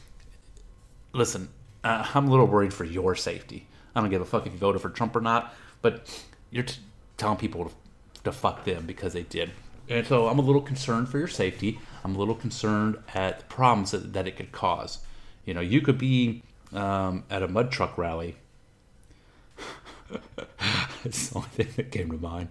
listen, 1.13 1.49
uh, 1.83 2.07
I'm 2.15 2.27
a 2.27 2.31
little 2.31 2.47
worried 2.47 2.73
for 2.73 2.83
your 2.83 3.13
safety. 3.13 3.67
I 3.95 4.01
don't 4.01 4.09
give 4.09 4.19
a 4.19 4.25
fuck 4.25 4.47
if 4.47 4.53
you 4.53 4.57
voted 4.57 4.81
for 4.81 4.89
Trump 4.89 5.15
or 5.15 5.21
not, 5.21 5.53
but 5.83 6.11
you're 6.49 6.63
t- 6.63 6.81
telling 7.17 7.37
people 7.37 7.65
to, 7.65 7.71
to 8.23 8.31
fuck 8.31 8.63
them 8.65 8.87
because 8.87 9.13
they 9.13 9.21
did. 9.21 9.51
And 9.89 10.07
so 10.07 10.27
I'm 10.27 10.39
a 10.39 10.41
little 10.41 10.61
concerned 10.61 11.09
for 11.09 11.17
your 11.17 11.27
safety. 11.27 11.79
I'm 12.03 12.15
a 12.15 12.19
little 12.19 12.35
concerned 12.35 12.97
at 13.13 13.39
the 13.39 13.45
problems 13.45 13.91
that, 13.91 14.13
that 14.13 14.27
it 14.27 14.37
could 14.37 14.51
cause. 14.51 14.99
You 15.45 15.53
know, 15.53 15.61
you 15.61 15.81
could 15.81 15.97
be 15.97 16.43
um, 16.73 17.23
at 17.29 17.43
a 17.43 17.47
mud 17.47 17.71
truck 17.71 17.97
rally. 17.97 18.35
It's 21.05 21.29
the 21.29 21.37
only 21.37 21.49
thing 21.49 21.67
that 21.75 21.91
came 21.91 22.11
to 22.11 22.17
mind. 22.17 22.49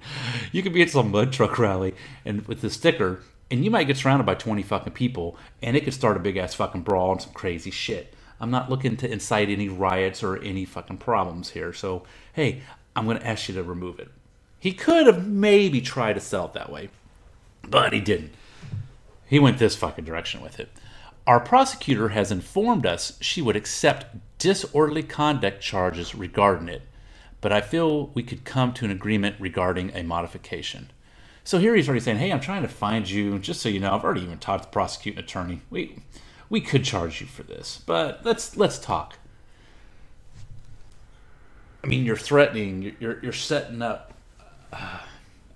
You 0.50 0.62
could 0.62 0.72
be 0.74 0.82
at 0.82 0.90
some 0.90 1.10
mud 1.10 1.32
truck 1.32 1.58
rally 1.58 1.94
and 2.24 2.46
with 2.46 2.60
the 2.60 2.70
sticker, 2.70 3.20
and 3.50 3.64
you 3.64 3.70
might 3.70 3.86
get 3.86 3.96
surrounded 3.96 4.24
by 4.24 4.34
20 4.34 4.62
fucking 4.62 4.92
people, 4.92 5.36
and 5.62 5.76
it 5.76 5.84
could 5.84 5.94
start 5.94 6.16
a 6.16 6.20
big 6.20 6.36
ass 6.36 6.54
fucking 6.54 6.82
brawl 6.82 7.12
and 7.12 7.22
some 7.22 7.32
crazy 7.32 7.70
shit. 7.70 8.14
I'm 8.40 8.50
not 8.50 8.68
looking 8.68 8.96
to 8.98 9.10
incite 9.10 9.48
any 9.48 9.68
riots 9.68 10.22
or 10.22 10.36
any 10.36 10.64
fucking 10.64 10.98
problems 10.98 11.50
here. 11.50 11.72
So, 11.72 12.02
hey, 12.34 12.62
I'm 12.94 13.06
going 13.06 13.18
to 13.18 13.26
ask 13.26 13.48
you 13.48 13.54
to 13.54 13.62
remove 13.62 14.00
it. 14.00 14.08
He 14.58 14.72
could 14.72 15.06
have 15.06 15.26
maybe 15.26 15.80
tried 15.80 16.14
to 16.14 16.20
sell 16.20 16.46
it 16.46 16.52
that 16.54 16.70
way. 16.70 16.90
But 17.68 17.92
he 17.92 18.00
didn't. 18.00 18.32
He 19.26 19.38
went 19.38 19.58
this 19.58 19.76
fucking 19.76 20.04
direction 20.04 20.42
with 20.42 20.60
it. 20.60 20.68
Our 21.26 21.40
prosecutor 21.40 22.10
has 22.10 22.32
informed 22.32 22.84
us 22.84 23.16
she 23.20 23.40
would 23.40 23.56
accept 23.56 24.16
disorderly 24.38 25.02
conduct 25.02 25.62
charges 25.62 26.14
regarding 26.14 26.68
it, 26.68 26.82
but 27.40 27.52
I 27.52 27.60
feel 27.60 28.08
we 28.08 28.24
could 28.24 28.44
come 28.44 28.72
to 28.74 28.84
an 28.84 28.90
agreement 28.90 29.36
regarding 29.38 29.94
a 29.94 30.02
modification. 30.02 30.90
So 31.44 31.58
here 31.58 31.74
he's 31.74 31.88
already 31.88 32.04
saying, 32.04 32.18
"Hey, 32.18 32.32
I'm 32.32 32.40
trying 32.40 32.62
to 32.62 32.68
find 32.68 33.08
you. 33.08 33.38
Just 33.38 33.60
so 33.62 33.68
you 33.68 33.80
know, 33.80 33.94
I've 33.94 34.04
already 34.04 34.22
even 34.22 34.38
talked 34.38 34.64
to 34.64 34.68
the 34.68 34.72
prosecuting 34.72 35.22
attorney. 35.22 35.60
We 35.70 35.96
we 36.48 36.60
could 36.60 36.84
charge 36.84 37.20
you 37.20 37.26
for 37.26 37.42
this, 37.42 37.80
but 37.86 38.24
let's 38.24 38.56
let's 38.56 38.78
talk." 38.78 39.18
I 41.84 41.86
mean, 41.86 42.04
you're 42.04 42.16
threatening. 42.16 42.96
You're 43.00 43.20
you're 43.22 43.32
setting 43.32 43.82
up. 43.82 44.12
Uh, 44.72 44.98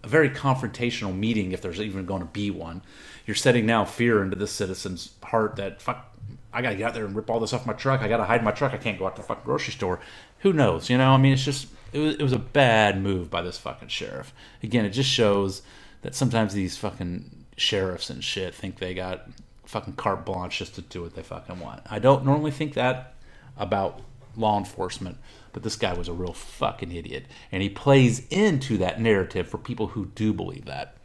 a 0.07 0.09
very 0.09 0.31
confrontational 0.31 1.17
meeting 1.17 1.53
if 1.53 1.61
there's 1.61 1.81
even 1.81 2.07
going 2.07 2.21
to 2.21 2.27
be 2.27 2.51
one. 2.51 2.83
You're 3.27 3.35
setting 3.35 3.67
now 3.67 3.85
fear 3.85 4.23
into 4.23 4.37
the 4.37 4.47
citizen's 4.47 5.11
heart 5.23 5.57
that 5.57 5.83
fuck, 5.83 6.17
I 6.53 6.63
got 6.63 6.71
to 6.71 6.77
get 6.77 6.89
out 6.89 6.95
there 6.95 7.05
and 7.05 7.15
rip 7.15 7.29
all 7.29 7.41
this 7.41 7.53
off 7.53 7.67
my 7.67 7.73
truck. 7.73 8.01
I 8.01 8.09
got 8.09 8.19
to 8.19 8.25
hide 8.25 8.45
my 8.45 8.53
truck. 8.53 8.73
I 8.73 8.79
can't 8.79 8.99
go 8.99 9.07
out 9.07 9.17
to 9.17 9.23
the 9.23 9.29
fucking 9.29 9.45
grocery 9.45 9.73
store. 9.73 10.01
Who 10.41 10.53
knows? 10.53 10.89
You 10.89 10.97
know, 10.97 11.11
I 11.11 11.17
mean, 11.17 11.33
it's 11.33 11.45
just 11.45 11.67
it 11.93 11.99
was, 11.99 12.15
it 12.15 12.23
was 12.23 12.33
a 12.33 12.39
bad 12.39 13.03
move 13.03 13.31
by 13.31 13.43
this 13.43 13.59
fucking 13.59 13.89
sheriff. 13.89 14.33
Again, 14.63 14.85
it 14.85 14.91
just 14.91 15.11
shows 15.11 15.63
that 16.03 16.15
sometimes 16.15 16.55
these 16.55 16.77
fucking 16.77 17.45
sheriffs 17.57 18.09
and 18.09 18.23
shit 18.23 18.55
think 18.55 18.79
they 18.79 18.95
got 18.95 19.29
fucking 19.65 19.95
carte 19.95 20.25
blanche 20.25 20.59
just 20.59 20.77
to 20.77 20.83
do 20.83 21.03
what 21.03 21.15
they 21.15 21.23
fucking 21.23 21.59
want. 21.59 21.83
I 21.91 21.99
don't 21.99 22.25
normally 22.25 22.53
think 22.53 22.75
that 22.75 23.15
about 23.57 24.03
law 24.37 24.59
enforcement, 24.59 25.19
but 25.53 25.63
this 25.63 25.77
guy 25.77 25.93
was 25.95 26.09
a 26.09 26.13
real 26.13 26.33
fucking 26.33 26.93
idiot. 26.93 27.27
And 27.51 27.63
he 27.63 27.69
plays 27.69 28.27
into 28.29 28.79
that 28.79 29.01
narrative 29.01 29.49
for 29.49 29.59
people 29.59 29.89
who 29.89 30.07
do 30.15 30.33
believe 30.33 30.67
that. 30.67 30.97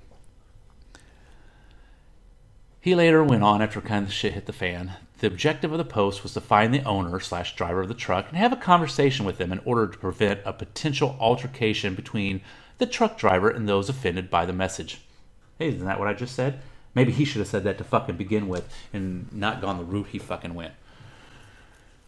He 2.80 2.96
later 2.96 3.24
went 3.24 3.44
on 3.44 3.62
after 3.62 3.80
kind 3.80 4.08
of 4.08 4.14
shit 4.14 4.34
hit 4.34 4.48
the 4.48 4.54
fan. 4.54 4.94
The 5.20 5.28
objective 5.28 5.72
of 5.72 5.78
the 5.78 5.86
post 5.86 6.24
was 6.24 6.34
to 6.34 6.42
find 6.42 6.74
the 6.74 6.84
owner 6.84 7.20
slash 7.20 7.56
driver 7.56 7.82
of 7.82 7.88
the 7.88 7.94
truck 7.94 8.28
and 8.30 8.38
have 8.38 8.52
a 8.52 8.56
conversation 8.56 9.24
with 9.24 9.38
them 9.38 9.52
in 9.52 9.60
order 9.66 9.86
to 9.88 9.98
prevent 10.00 10.42
a 10.46 10.52
potential 10.52 11.16
altercation 11.20 11.94
between 11.94 12.42
the 12.80 12.88
truck 12.88 13.20
driver 13.20 13.48
and 13.48 13.70
those 13.70 13.88
offended 13.88 14.32
by 14.32 14.48
the 14.48 14.54
message. 14.54 15.02
Hey, 15.60 15.68
isn't 15.68 15.86
that 15.86 16.00
what 16.00 16.08
I 16.08 16.14
just 16.14 16.36
said? 16.36 16.60
Maybe 16.96 17.12
he 17.12 17.24
should 17.24 17.38
have 17.38 17.48
said 17.48 17.64
that 17.66 17.78
to 17.78 17.84
fucking 17.84 18.18
begin 18.18 18.48
with 18.48 18.68
and 18.92 19.32
not 19.32 19.62
gone 19.62 19.78
the 19.78 19.84
route 19.84 20.08
he 20.08 20.18
fucking 20.18 20.56
went. 20.56 20.74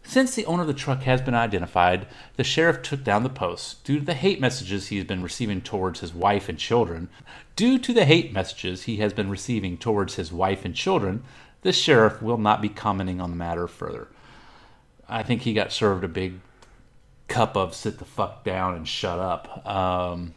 Since 0.06 0.34
the 0.34 0.44
owner 0.46 0.62
of 0.62 0.68
the 0.68 0.74
truck 0.74 1.02
has 1.02 1.22
been 1.22 1.34
identified, 1.34 2.06
the 2.36 2.44
sheriff 2.44 2.82
took 2.82 3.02
down 3.02 3.22
the 3.22 3.30
post 3.30 3.82
due 3.84 3.98
to 3.98 4.04
the 4.04 4.14
hate 4.14 4.38
messages 4.38 4.88
he 4.88 4.98
has 4.98 5.06
been 5.06 5.22
receiving 5.22 5.62
towards 5.62 6.00
his 6.00 6.14
wife 6.14 6.48
and 6.48 6.58
children. 6.58 7.08
Due 7.56 7.78
to 7.78 7.92
the 7.92 8.04
hate 8.04 8.32
messages 8.32 8.82
he 8.82 8.98
has 8.98 9.12
been 9.12 9.30
receiving 9.30 9.78
towards 9.78 10.16
his 10.16 10.30
wife 10.30 10.64
and 10.64 10.74
children, 10.74 11.24
the 11.62 11.72
sheriff 11.72 12.20
will 12.20 12.36
not 12.36 12.60
be 12.60 12.68
commenting 12.68 13.20
on 13.20 13.30
the 13.30 13.36
matter 13.36 13.66
further. 13.66 14.08
I 15.08 15.22
think 15.22 15.42
he 15.42 15.54
got 15.54 15.72
served 15.72 16.04
a 16.04 16.08
big 16.08 16.38
cup 17.26 17.56
of 17.56 17.74
sit 17.74 17.98
the 17.98 18.04
fuck 18.04 18.44
down 18.44 18.74
and 18.74 18.86
shut 18.86 19.18
up. 19.18 19.66
Um, 19.66 20.34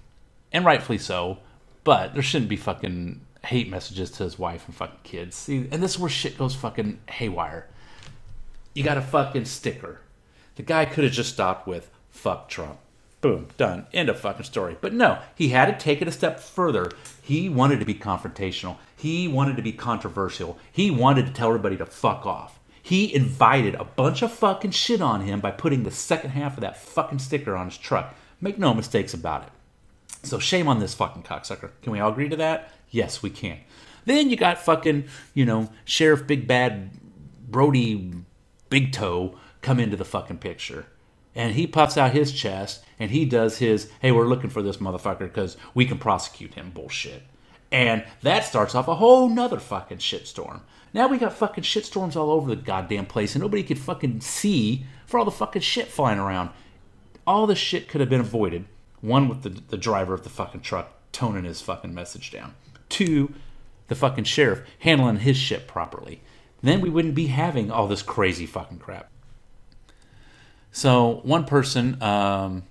and 0.53 0.65
rightfully 0.65 0.97
so, 0.97 1.39
but 1.83 2.13
there 2.13 2.23
shouldn't 2.23 2.49
be 2.49 2.55
fucking 2.55 3.19
hate 3.43 3.69
messages 3.69 4.11
to 4.11 4.23
his 4.23 4.39
wife 4.39 4.65
and 4.65 4.75
fucking 4.75 4.99
kids. 5.03 5.35
See, 5.35 5.67
and 5.71 5.83
this 5.83 5.95
is 5.95 5.99
where 5.99 6.09
shit 6.09 6.37
goes 6.37 6.55
fucking 6.55 7.01
haywire 7.09 7.67
you 8.77 8.83
got 8.83 8.97
a 8.97 9.01
fucking 9.01 9.45
sticker. 9.45 10.01
The 10.55 10.61
guy 10.61 10.85
could 10.85 11.03
have 11.03 11.11
just 11.11 11.33
stopped 11.33 11.65
with 11.65 11.89
fuck 12.11 12.47
Trump. 12.47 12.77
Boom, 13.21 13.47
done. 13.57 13.87
End 13.91 14.07
of 14.07 14.19
fucking 14.19 14.43
story. 14.43 14.77
But 14.79 14.93
no, 14.93 15.17
he 15.33 15.49
had 15.49 15.65
to 15.65 15.83
take 15.83 15.99
it 15.99 16.07
a 16.07 16.11
step 16.11 16.39
further. 16.39 16.91
He 17.19 17.49
wanted 17.49 17.79
to 17.79 17.87
be 17.87 17.95
confrontational. 17.95 18.77
He 18.95 19.27
wanted 19.27 19.55
to 19.55 19.63
be 19.63 19.71
controversial. 19.71 20.59
He 20.71 20.91
wanted 20.91 21.25
to 21.25 21.33
tell 21.33 21.47
everybody 21.47 21.75
to 21.77 21.87
fuck 21.87 22.27
off. 22.27 22.59
He 22.83 23.15
invited 23.15 23.73
a 23.73 23.83
bunch 23.83 24.21
of 24.21 24.31
fucking 24.31 24.71
shit 24.71 25.01
on 25.01 25.21
him 25.21 25.39
by 25.39 25.49
putting 25.49 25.81
the 25.81 25.89
second 25.89 26.29
half 26.29 26.53
of 26.53 26.61
that 26.61 26.77
fucking 26.77 27.17
sticker 27.17 27.55
on 27.55 27.65
his 27.65 27.79
truck. 27.79 28.13
Make 28.39 28.59
no 28.59 28.75
mistakes 28.75 29.15
about 29.15 29.41
it. 29.41 29.49
So 30.21 30.37
shame 30.37 30.67
on 30.67 30.79
this 30.79 30.93
fucking 30.93 31.23
cocksucker. 31.23 31.71
Can 31.81 31.93
we 31.93 31.99
all 31.99 32.11
agree 32.11 32.29
to 32.29 32.35
that? 32.35 32.71
Yes, 32.91 33.23
we 33.23 33.31
can. 33.31 33.57
Then 34.05 34.29
you 34.29 34.35
got 34.35 34.59
fucking, 34.59 35.05
you 35.33 35.45
know, 35.45 35.71
Sheriff 35.83 36.27
Big 36.27 36.47
Bad 36.47 36.91
Brody 37.49 38.13
Big 38.69 38.91
Toe 38.91 39.37
come 39.61 39.79
into 39.79 39.97
the 39.97 40.05
fucking 40.05 40.37
picture. 40.37 40.85
And 41.35 41.53
he 41.53 41.67
puffs 41.67 41.97
out 41.97 42.13
his 42.13 42.31
chest 42.31 42.83
and 42.97 43.11
he 43.11 43.25
does 43.25 43.59
his, 43.59 43.91
hey, 44.01 44.11
we're 44.11 44.27
looking 44.27 44.49
for 44.49 44.61
this 44.61 44.77
motherfucker 44.77 45.19
because 45.19 45.55
we 45.73 45.85
can 45.85 45.99
prosecute 45.99 46.55
him 46.55 46.71
bullshit. 46.71 47.23
And 47.71 48.05
that 48.23 48.45
starts 48.45 48.73
off 48.73 48.87
a 48.87 48.95
whole 48.95 49.29
nother 49.29 49.59
fucking 49.59 49.99
shitstorm. 49.99 50.61
Now 50.93 51.07
we 51.07 51.17
got 51.17 51.33
fucking 51.33 51.63
shitstorms 51.63 52.15
all 52.15 52.31
over 52.31 52.49
the 52.49 52.61
goddamn 52.61 53.05
place 53.05 53.35
and 53.35 53.41
nobody 53.41 53.61
could 53.61 53.77
fucking 53.77 54.21
see 54.21 54.85
for 55.05 55.19
all 55.19 55.25
the 55.25 55.31
fucking 55.31 55.61
shit 55.61 55.89
flying 55.89 56.17
around. 56.17 56.49
All 57.27 57.45
the 57.45 57.55
shit 57.55 57.87
could 57.87 58.01
have 58.01 58.09
been 58.09 58.21
avoided. 58.21 58.65
One, 59.01 59.27
with 59.29 59.43
the, 59.43 59.49
the 59.49 59.77
driver 59.77 60.13
of 60.13 60.23
the 60.23 60.29
fucking 60.29 60.61
truck 60.61 60.93
toning 61.11 61.43
his 61.43 61.61
fucking 61.61 61.93
message 61.93 62.31
down. 62.31 62.55
Two, 62.89 63.33
the 63.89 63.95
fucking 63.95 64.23
sheriff 64.23 64.61
handling 64.79 65.17
his 65.17 65.37
shit 65.37 65.67
properly 65.67 66.21
then 66.61 66.81
we 66.81 66.89
wouldn't 66.89 67.15
be 67.15 67.27
having 67.27 67.71
all 67.71 67.87
this 67.87 68.01
crazy 68.01 68.45
fucking 68.45 68.79
crap. 68.79 69.09
So 70.71 71.21
one 71.23 71.45
person, 71.45 72.01
um, 72.01 72.63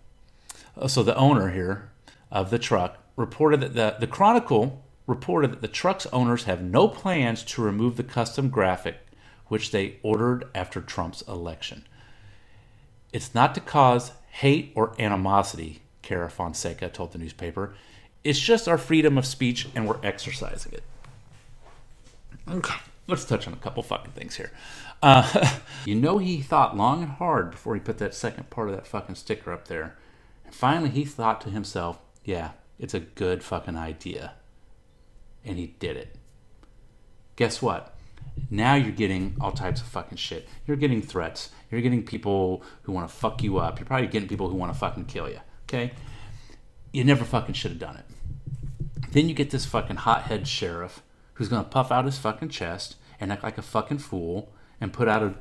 so 0.86 1.02
the 1.02 1.16
owner 1.16 1.50
here 1.50 1.90
of 2.30 2.50
the 2.50 2.58
truck 2.58 2.98
reported 3.16 3.60
that 3.60 3.74
the, 3.74 3.96
the 3.98 4.06
Chronicle 4.06 4.82
reported 5.06 5.52
that 5.52 5.60
the 5.60 5.68
truck's 5.68 6.06
owners 6.06 6.44
have 6.44 6.62
no 6.62 6.88
plans 6.88 7.42
to 7.44 7.62
remove 7.62 7.96
the 7.96 8.02
custom 8.02 8.48
graphic 8.48 8.96
which 9.48 9.70
they 9.70 9.98
ordered 10.02 10.44
after 10.54 10.80
Trump's 10.80 11.22
election. 11.22 11.86
It's 13.12 13.32
not 13.32 13.54
to 13.54 13.60
cause 13.60 14.10
hate 14.30 14.72
or 14.74 14.92
animosity, 15.00 15.82
Kara 16.02 16.28
Fonseca 16.28 16.88
told 16.88 17.12
the 17.12 17.18
newspaper. 17.18 17.74
It's 18.24 18.40
just 18.40 18.66
our 18.66 18.76
freedom 18.76 19.16
of 19.16 19.24
speech 19.24 19.68
and 19.74 19.86
we're 19.86 20.04
exercising 20.04 20.72
it. 20.72 20.82
Okay 22.50 22.74
let's 23.06 23.24
touch 23.24 23.46
on 23.46 23.52
a 23.52 23.56
couple 23.56 23.82
fucking 23.82 24.12
things 24.12 24.36
here. 24.36 24.50
Uh, 25.02 25.58
you 25.84 25.94
know, 25.94 26.18
he 26.18 26.40
thought 26.40 26.76
long 26.76 27.02
and 27.02 27.12
hard 27.12 27.50
before 27.50 27.74
he 27.74 27.80
put 27.80 27.98
that 27.98 28.14
second 28.14 28.50
part 28.50 28.68
of 28.68 28.74
that 28.74 28.86
fucking 28.86 29.14
sticker 29.14 29.52
up 29.52 29.68
there. 29.68 29.96
And 30.44 30.54
finally, 30.54 30.90
he 30.90 31.04
thought 31.04 31.40
to 31.42 31.50
himself, 31.50 31.98
yeah, 32.24 32.52
it's 32.78 32.94
a 32.94 33.00
good 33.00 33.42
fucking 33.42 33.76
idea. 33.76 34.34
And 35.44 35.58
he 35.58 35.74
did 35.78 35.96
it. 35.96 36.16
Guess 37.36 37.62
what? 37.62 37.94
Now 38.50 38.74
you're 38.74 38.92
getting 38.92 39.36
all 39.40 39.52
types 39.52 39.80
of 39.80 39.86
fucking 39.86 40.18
shit. 40.18 40.48
You're 40.66 40.76
getting 40.76 41.02
threats. 41.02 41.50
You're 41.70 41.80
getting 41.80 42.04
people 42.04 42.62
who 42.82 42.92
want 42.92 43.08
to 43.08 43.14
fuck 43.14 43.42
you 43.42 43.58
up. 43.58 43.78
You're 43.78 43.86
probably 43.86 44.08
getting 44.08 44.28
people 44.28 44.48
who 44.48 44.56
want 44.56 44.72
to 44.72 44.78
fucking 44.78 45.06
kill 45.06 45.28
you. 45.28 45.40
Okay? 45.64 45.92
You 46.92 47.04
never 47.04 47.24
fucking 47.24 47.54
should 47.54 47.72
have 47.72 47.80
done 47.80 47.96
it. 47.96 48.04
Then 49.12 49.28
you 49.28 49.34
get 49.34 49.50
this 49.50 49.64
fucking 49.64 49.96
hothead 49.96 50.46
sheriff 50.46 51.02
who's 51.36 51.48
going 51.48 51.62
to 51.62 51.70
puff 51.70 51.90
out 51.90 52.04
his 52.04 52.18
fucking 52.18 52.48
chest 52.48 52.96
and 53.20 53.32
act 53.32 53.42
like 53.42 53.58
a 53.58 53.62
fucking 53.62 53.98
fool 53.98 54.52
and 54.80 54.92
put 54.92 55.08
out 55.08 55.22
a 55.22 55.34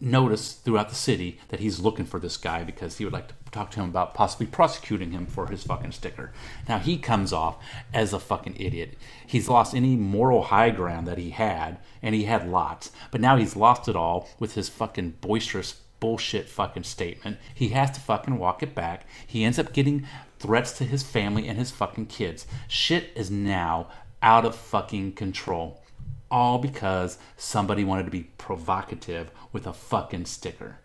notice 0.00 0.52
throughout 0.52 0.88
the 0.88 0.94
city 0.94 1.38
that 1.48 1.60
he's 1.60 1.78
looking 1.78 2.06
for 2.06 2.18
this 2.18 2.36
guy 2.36 2.64
because 2.64 2.96
he 2.96 3.04
would 3.04 3.12
like 3.12 3.28
to 3.28 3.34
talk 3.50 3.70
to 3.70 3.80
him 3.80 3.88
about 3.88 4.14
possibly 4.14 4.46
prosecuting 4.46 5.10
him 5.10 5.26
for 5.26 5.46
his 5.48 5.62
fucking 5.64 5.92
sticker. 5.92 6.32
Now 6.68 6.78
he 6.78 6.96
comes 6.96 7.32
off 7.32 7.62
as 7.92 8.12
a 8.12 8.18
fucking 8.18 8.56
idiot. 8.58 8.96
He's 9.26 9.48
lost 9.48 9.74
any 9.74 9.96
moral 9.96 10.44
high 10.44 10.70
ground 10.70 11.06
that 11.06 11.18
he 11.18 11.30
had, 11.30 11.78
and 12.02 12.14
he 12.14 12.24
had 12.24 12.48
lots, 12.48 12.90
but 13.10 13.20
now 13.20 13.36
he's 13.36 13.56
lost 13.56 13.88
it 13.88 13.96
all 13.96 14.28
with 14.38 14.54
his 14.54 14.68
fucking 14.68 15.18
boisterous 15.20 15.74
bullshit 16.00 16.48
fucking 16.48 16.84
statement. 16.84 17.36
He 17.54 17.68
has 17.68 17.90
to 17.92 18.00
fucking 18.00 18.38
walk 18.38 18.62
it 18.62 18.74
back. 18.74 19.04
He 19.26 19.44
ends 19.44 19.58
up 19.58 19.74
getting 19.74 20.06
threats 20.38 20.72
to 20.78 20.84
his 20.84 21.02
family 21.02 21.46
and 21.46 21.58
his 21.58 21.70
fucking 21.70 22.06
kids. 22.06 22.46
Shit 22.68 23.10
is 23.14 23.30
now 23.30 23.88
out 24.22 24.44
of 24.44 24.54
fucking 24.54 25.12
control. 25.12 25.82
All 26.30 26.58
because 26.58 27.18
somebody 27.36 27.84
wanted 27.84 28.04
to 28.04 28.10
be 28.10 28.24
provocative 28.38 29.30
with 29.52 29.66
a 29.66 29.72
fucking 29.72 30.26
sticker. 30.26 30.78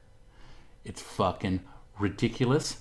It's 0.84 1.02
fucking 1.02 1.62
ridiculous. 2.00 2.78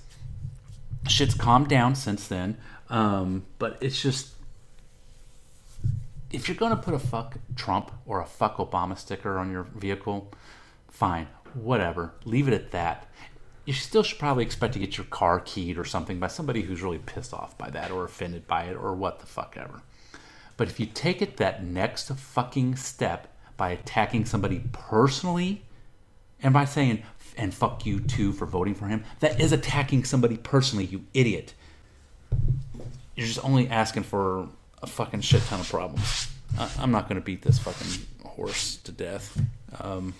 Shit's 1.08 1.34
calmed 1.34 1.68
down 1.68 1.94
since 1.94 2.26
then. 2.26 2.56
Um, 2.88 3.44
but 3.58 3.78
it's 3.80 4.00
just. 4.00 4.30
If 6.30 6.48
you're 6.48 6.56
to 6.56 6.76
put 6.76 6.94
a 6.94 6.98
fuck 6.98 7.36
Trump 7.54 7.92
or 8.06 8.20
a 8.20 8.26
fuck 8.26 8.56
Obama 8.56 8.98
sticker 8.98 9.38
on 9.38 9.52
your 9.52 9.62
vehicle, 9.62 10.32
fine, 10.88 11.28
whatever. 11.54 12.12
Leave 12.24 12.48
it 12.48 12.54
at 12.54 12.72
that. 12.72 13.06
You 13.64 13.72
still 13.72 14.02
should 14.02 14.18
probably 14.18 14.44
expect 14.44 14.74
to 14.74 14.78
get 14.78 14.98
your 14.98 15.06
car 15.06 15.40
keyed 15.40 15.78
or 15.78 15.84
something 15.84 16.18
by 16.18 16.26
somebody 16.26 16.62
who's 16.62 16.82
really 16.82 16.98
pissed 16.98 17.32
off 17.32 17.56
by 17.56 17.70
that 17.70 17.90
or 17.90 18.04
offended 18.04 18.46
by 18.46 18.64
it 18.64 18.74
or 18.74 18.94
what 18.94 19.20
the 19.20 19.26
fuck 19.26 19.56
ever. 19.56 19.82
But 20.56 20.68
if 20.68 20.78
you 20.78 20.86
take 20.86 21.20
it 21.20 21.36
that 21.38 21.64
next 21.64 22.08
fucking 22.08 22.76
step 22.76 23.34
by 23.56 23.70
attacking 23.70 24.24
somebody 24.24 24.62
personally 24.72 25.64
and 26.42 26.52
by 26.52 26.64
saying, 26.64 27.02
and 27.36 27.52
fuck 27.52 27.84
you 27.84 28.00
too 28.00 28.32
for 28.32 28.46
voting 28.46 28.74
for 28.74 28.86
him, 28.86 29.04
that 29.20 29.40
is 29.40 29.52
attacking 29.52 30.04
somebody 30.04 30.36
personally, 30.36 30.84
you 30.84 31.04
idiot. 31.12 31.54
You're 33.16 33.26
just 33.26 33.44
only 33.44 33.68
asking 33.68 34.04
for 34.04 34.48
a 34.82 34.86
fucking 34.86 35.22
shit 35.22 35.42
ton 35.42 35.60
of 35.60 35.68
problems. 35.68 36.28
I'm 36.78 36.92
not 36.92 37.08
going 37.08 37.20
to 37.20 37.24
beat 37.24 37.42
this 37.42 37.58
fucking 37.58 38.06
horse 38.24 38.76
to 38.76 38.92
death. 38.92 39.40
Um, 39.80 40.14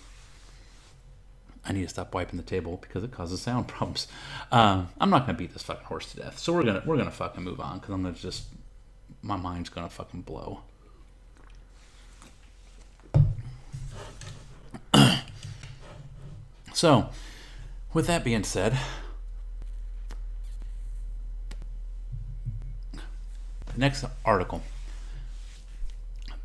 I 1.65 1.73
need 1.73 1.83
to 1.83 1.89
stop 1.89 2.15
wiping 2.15 2.37
the 2.37 2.45
table 2.45 2.79
because 2.81 3.05
it 3.05 3.13
causes 3.13 3.41
sound 3.41 3.69
problems. 3.69 4.09
Um, 4.51 4.89
I'm 5.01 5.11
not 5.11 5.27
going 5.27 5.37
to 5.37 5.43
beat 5.43 5.53
this 5.53 5.63
fucking 5.63 5.85
horse 5.85 6.13
to 6.13 6.19
death. 6.19 6.39
So 6.39 6.53
we're 6.53 6.65
gonna 6.65 6.83
we're 6.85 6.97
gonna 6.97 7.11
fucking 7.11 7.43
move 7.43 7.61
on 7.61 7.79
because 7.79 7.95
I'm 7.95 8.03
gonna 8.03 8.15
just 8.15 8.45
my 9.25 9.37
mind's 9.37 9.71
gonna 9.71 9.89
fucking 9.89 10.21
blow. 10.23 10.61
so, 16.75 17.09
with 17.93 18.07
that 18.07 18.23
being 18.23 18.45
said, 18.45 18.79
next 23.77 24.05
article. 24.25 24.63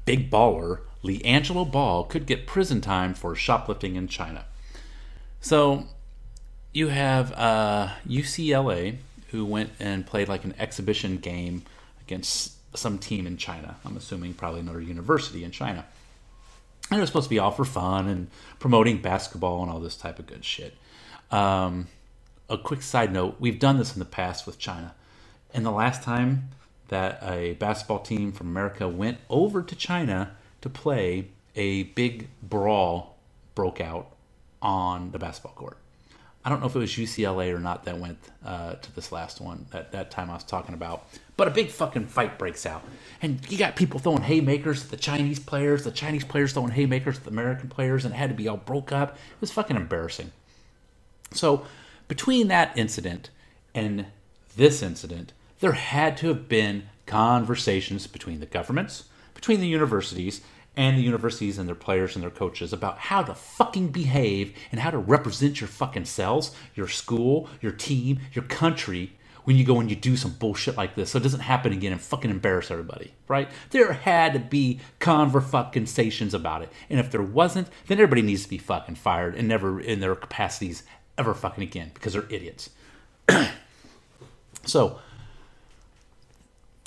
Big 0.06 0.32
baller 0.32 0.80
LiAngelo 1.04 1.70
Ball 1.70 2.06
could 2.06 2.26
get 2.26 2.48
prison 2.48 2.82
time 2.82 3.14
for 3.14 3.36
shoplifting 3.36 3.96
in 3.96 4.08
China. 4.08 4.46
So, 5.42 5.86
you 6.74 6.88
have 6.88 7.32
uh, 7.34 7.90
UCLA 8.08 8.98
who 9.32 9.46
went 9.46 9.72
and 9.80 10.06
played 10.06 10.28
like 10.28 10.44
an 10.44 10.56
exhibition 10.58 11.18
game 11.18 11.64
against 12.02 12.59
some 12.74 12.98
team 12.98 13.26
in 13.26 13.38
China. 13.38 13.78
I'm 13.86 13.98
assuming 13.98 14.34
probably 14.34 14.60
another 14.60 14.82
university 14.82 15.44
in 15.44 15.52
China. 15.52 15.86
And 16.92 16.98
it 16.98 17.02
was 17.02 17.10
supposed 17.10 17.26
to 17.26 17.30
be 17.30 17.40
all 17.40 17.52
for 17.52 17.66
fun 17.66 18.08
and 18.08 18.28
promoting 18.60 19.02
basketball 19.02 19.62
and 19.62 19.72
all 19.72 19.80
this 19.80 19.96
type 19.96 20.20
of 20.20 20.28
good 20.28 20.44
shit. 20.44 20.76
Um, 21.32 21.88
a 22.50 22.58
quick 22.58 22.82
side 22.82 23.14
note 23.14 23.36
we've 23.40 23.60
done 23.60 23.78
this 23.78 23.94
in 23.94 24.00
the 24.00 24.06
past 24.06 24.48
with 24.48 24.58
China. 24.58 24.96
And 25.54 25.66
the 25.66 25.72
last 25.72 26.04
time 26.04 26.50
that 26.90 27.20
a 27.24 27.54
basketball 27.54 28.00
team 28.00 28.32
from 28.32 28.48
America 28.48 28.88
went 28.88 29.20
over 29.30 29.62
to 29.62 29.76
China 29.76 30.36
to 30.62 30.70
play, 30.70 31.28
a 31.56 31.84
big 31.84 32.30
brawl 32.42 33.18
broke 33.56 33.80
out 33.80 34.16
on 34.62 35.12
the 35.12 35.20
basketball 35.20 35.54
court. 35.54 35.78
I 36.44 36.50
don't 36.50 36.62
know 36.62 36.68
if 36.68 36.76
it 36.76 36.80
was 36.80 36.92
UCLA 36.92 37.54
or 37.54 37.60
not 37.60 37.84
that 37.84 37.98
went 37.98 38.18
uh, 38.46 38.76
to 38.76 38.96
this 38.96 39.12
last 39.12 39.42
one 39.42 39.66
that, 39.72 39.92
that 39.92 40.10
time 40.10 40.30
I 40.30 40.36
was 40.36 40.44
talking 40.44 40.74
about. 40.74 41.06
But 41.36 41.50
a 41.50 41.52
big 41.52 41.70
fucking 41.70 42.08
fight 42.08 42.40
breaks 42.40 42.66
out. 42.66 42.82
And 43.22 43.40
you 43.52 43.58
got 43.58 43.76
people 43.76 44.00
throwing 44.00 44.22
haymakers 44.22 44.86
at 44.86 44.90
the 44.90 44.98
Chinese 44.98 45.40
players, 45.40 45.84
the 45.84 45.92
Chinese 45.92 46.24
players 46.24 46.54
throwing 46.54 46.72
haymakers 46.72 47.18
at 47.18 47.24
the 47.26 47.30
American 47.30 47.68
players, 47.68 48.06
and 48.06 48.14
it 48.14 48.18
had 48.18 48.30
to 48.30 48.36
be 48.36 48.48
all 48.48 48.58
broke 48.58 48.92
up. 48.92 49.16
It 49.16 49.42
was 49.42 49.52
fucking 49.52 49.76
embarrassing. 49.76 50.32
So 51.32 51.66
between 52.08 52.48
that 52.48 52.78
incident 52.78 53.30
and 53.76 54.06
this 54.56 54.82
incident, 54.82 55.34
there 55.60 55.74
had 55.74 56.16
to 56.18 56.30
have 56.30 56.48
been 56.48 56.84
conversations 57.06 58.08
between 58.08 58.40
the 58.40 58.46
governments, 58.46 59.06
between 59.34 59.60
the 59.60 59.68
universities, 59.68 60.42
and 60.80 60.98
the 60.98 61.02
universities 61.02 61.58
and 61.58 61.68
their 61.68 61.76
players 61.76 62.16
and 62.16 62.24
their 62.24 62.30
coaches 62.30 62.72
about 62.72 62.98
how 62.98 63.22
to 63.22 63.36
fucking 63.36 63.90
behave 63.90 64.56
and 64.72 64.80
how 64.80 64.90
to 64.90 64.98
represent 64.98 65.60
your 65.60 65.68
fucking 65.68 66.06
selves, 66.06 66.56
your 66.74 66.88
school, 66.88 67.50
your 67.60 67.74
team, 67.74 68.18
your 68.32 68.46
country 68.46 69.12
when 69.44 69.58
you 69.58 69.66
go 69.66 69.82
and 69.82 69.90
you 69.90 69.96
do 69.98 70.16
some 70.16 70.32
bullshit 70.32 70.78
like 70.78 70.96
this 70.96 71.12
so 71.12 71.18
it 71.18 71.24
doesn't 71.24 71.42
happen 71.42 71.74
again 71.74 71.92
and 71.92 72.00
fucking 72.00 72.32
embarrass 72.32 72.72
everybody, 72.72 73.14
right? 73.28 73.50
There 73.72 73.92
had 73.92 74.32
to 74.32 74.40
be 74.40 74.80
conversations 75.00 76.34
about 76.34 76.62
it. 76.62 76.72
And 76.90 76.98
if 76.98 77.12
there 77.12 77.22
wasn't, 77.22 77.68
then 77.88 77.98
everybody 77.98 78.22
needs 78.22 78.44
to 78.44 78.50
be 78.50 78.58
fucking 78.58 78.96
fired 78.96 79.36
and 79.36 79.50
never 79.50 79.82
in 79.82 80.00
their 80.00 80.16
capacities 80.16 80.84
ever 81.18 81.34
fucking 81.34 81.62
again 81.64 81.92
because 81.94 82.14
they're 82.14 82.24
idiots. 82.30 82.70
so, 84.66 85.00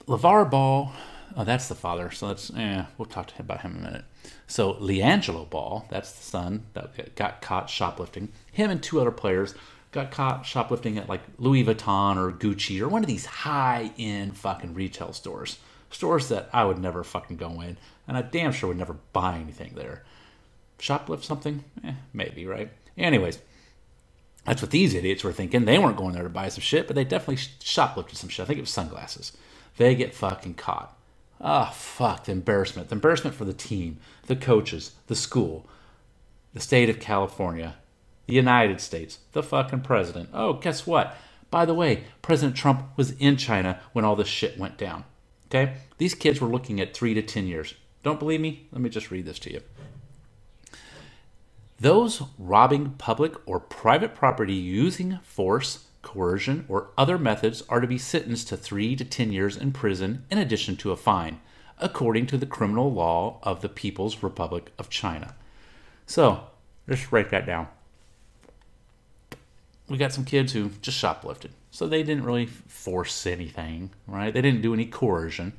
LaVar 0.06 0.50
Ball 0.50 0.94
Oh, 1.36 1.44
that's 1.44 1.68
the 1.68 1.74
father. 1.74 2.10
So 2.10 2.28
that's 2.28 2.50
yeah. 2.50 2.86
We'll 2.98 3.06
talk 3.06 3.30
about 3.38 3.62
him 3.62 3.72
in 3.72 3.78
a 3.78 3.84
minute. 3.84 4.04
So 4.46 4.74
LiAngelo 4.74 5.48
Ball, 5.48 5.86
that's 5.90 6.12
the 6.12 6.22
son 6.22 6.64
that 6.74 7.14
got 7.16 7.40
caught 7.40 7.70
shoplifting. 7.70 8.28
Him 8.52 8.70
and 8.70 8.82
two 8.82 9.00
other 9.00 9.10
players 9.10 9.54
got 9.92 10.10
caught 10.10 10.44
shoplifting 10.46 10.98
at 10.98 11.08
like 11.08 11.22
Louis 11.38 11.64
Vuitton 11.64 12.16
or 12.16 12.32
Gucci 12.32 12.80
or 12.80 12.88
one 12.88 13.02
of 13.02 13.08
these 13.08 13.26
high 13.26 13.92
end 13.98 14.36
fucking 14.36 14.74
retail 14.74 15.12
stores. 15.12 15.58
Stores 15.90 16.28
that 16.28 16.48
I 16.52 16.64
would 16.64 16.78
never 16.78 17.04
fucking 17.04 17.36
go 17.36 17.60
in, 17.60 17.76
and 18.08 18.16
I 18.16 18.22
damn 18.22 18.52
sure 18.52 18.68
would 18.68 18.78
never 18.78 18.96
buy 19.12 19.36
anything 19.36 19.72
there. 19.74 20.04
Shoplift 20.78 21.22
something? 21.22 21.64
Eh, 21.84 21.92
maybe, 22.14 22.46
right? 22.46 22.70
Anyways, 22.96 23.38
that's 24.44 24.62
what 24.62 24.70
these 24.70 24.94
idiots 24.94 25.22
were 25.22 25.32
thinking. 25.32 25.66
They 25.66 25.78
weren't 25.78 25.98
going 25.98 26.14
there 26.14 26.22
to 26.22 26.30
buy 26.30 26.48
some 26.48 26.62
shit, 26.62 26.86
but 26.86 26.96
they 26.96 27.04
definitely 27.04 27.36
shoplifted 27.36 28.16
some 28.16 28.30
shit. 28.30 28.42
I 28.42 28.46
think 28.46 28.58
it 28.58 28.62
was 28.62 28.70
sunglasses. 28.70 29.32
They 29.76 29.94
get 29.94 30.14
fucking 30.14 30.54
caught. 30.54 30.96
Ah, 31.42 31.70
oh, 31.70 31.74
fuck, 31.74 32.24
the 32.24 32.32
embarrassment. 32.32 32.88
The 32.88 32.94
embarrassment 32.94 33.34
for 33.34 33.44
the 33.44 33.52
team, 33.52 33.98
the 34.26 34.36
coaches, 34.36 34.92
the 35.08 35.16
school, 35.16 35.66
the 36.54 36.60
state 36.60 36.88
of 36.88 37.00
California, 37.00 37.74
the 38.26 38.34
United 38.34 38.80
States, 38.80 39.18
the 39.32 39.42
fucking 39.42 39.80
president. 39.80 40.28
Oh, 40.32 40.52
guess 40.54 40.86
what? 40.86 41.16
By 41.50 41.64
the 41.66 41.74
way, 41.74 42.04
President 42.22 42.56
Trump 42.56 42.96
was 42.96 43.10
in 43.12 43.36
China 43.36 43.80
when 43.92 44.04
all 44.04 44.16
this 44.16 44.28
shit 44.28 44.58
went 44.58 44.78
down. 44.78 45.04
Okay? 45.46 45.74
These 45.98 46.14
kids 46.14 46.40
were 46.40 46.48
looking 46.48 46.80
at 46.80 46.94
three 46.94 47.12
to 47.12 47.22
10 47.22 47.46
years. 47.46 47.74
Don't 48.02 48.18
believe 48.18 48.40
me? 48.40 48.68
Let 48.72 48.80
me 48.80 48.88
just 48.88 49.10
read 49.10 49.26
this 49.26 49.38
to 49.40 49.52
you. 49.52 49.60
Those 51.78 52.22
robbing 52.38 52.90
public 52.92 53.34
or 53.44 53.58
private 53.58 54.14
property 54.14 54.54
using 54.54 55.18
force, 55.24 55.86
coercion, 56.02 56.64
or 56.68 56.90
other 56.98 57.18
methods 57.18 57.62
are 57.68 57.80
to 57.80 57.86
be 57.86 57.98
sentenced 57.98 58.48
to 58.48 58.56
three 58.56 58.94
to 58.96 59.04
ten 59.04 59.32
years 59.32 59.56
in 59.56 59.72
prison 59.72 60.24
in 60.30 60.38
addition 60.38 60.76
to 60.76 60.92
a 60.92 60.96
fine, 60.96 61.40
according 61.78 62.26
to 62.26 62.36
the 62.36 62.46
criminal 62.46 62.92
law 62.92 63.38
of 63.42 63.62
the 63.62 63.68
People's 63.68 64.22
Republic 64.22 64.72
of 64.78 64.90
China. 64.90 65.34
So, 66.06 66.44
just 66.88 67.12
write 67.12 67.30
that 67.30 67.46
down. 67.46 67.68
We 69.88 69.98
got 69.98 70.12
some 70.12 70.24
kids 70.24 70.52
who 70.52 70.70
just 70.80 71.02
shoplifted. 71.02 71.50
So 71.70 71.86
they 71.86 72.02
didn't 72.02 72.24
really 72.24 72.46
force 72.46 73.26
anything, 73.26 73.90
right? 74.06 74.32
They 74.32 74.42
didn't 74.42 74.60
do 74.60 74.74
any 74.74 74.84
coercion, 74.84 75.54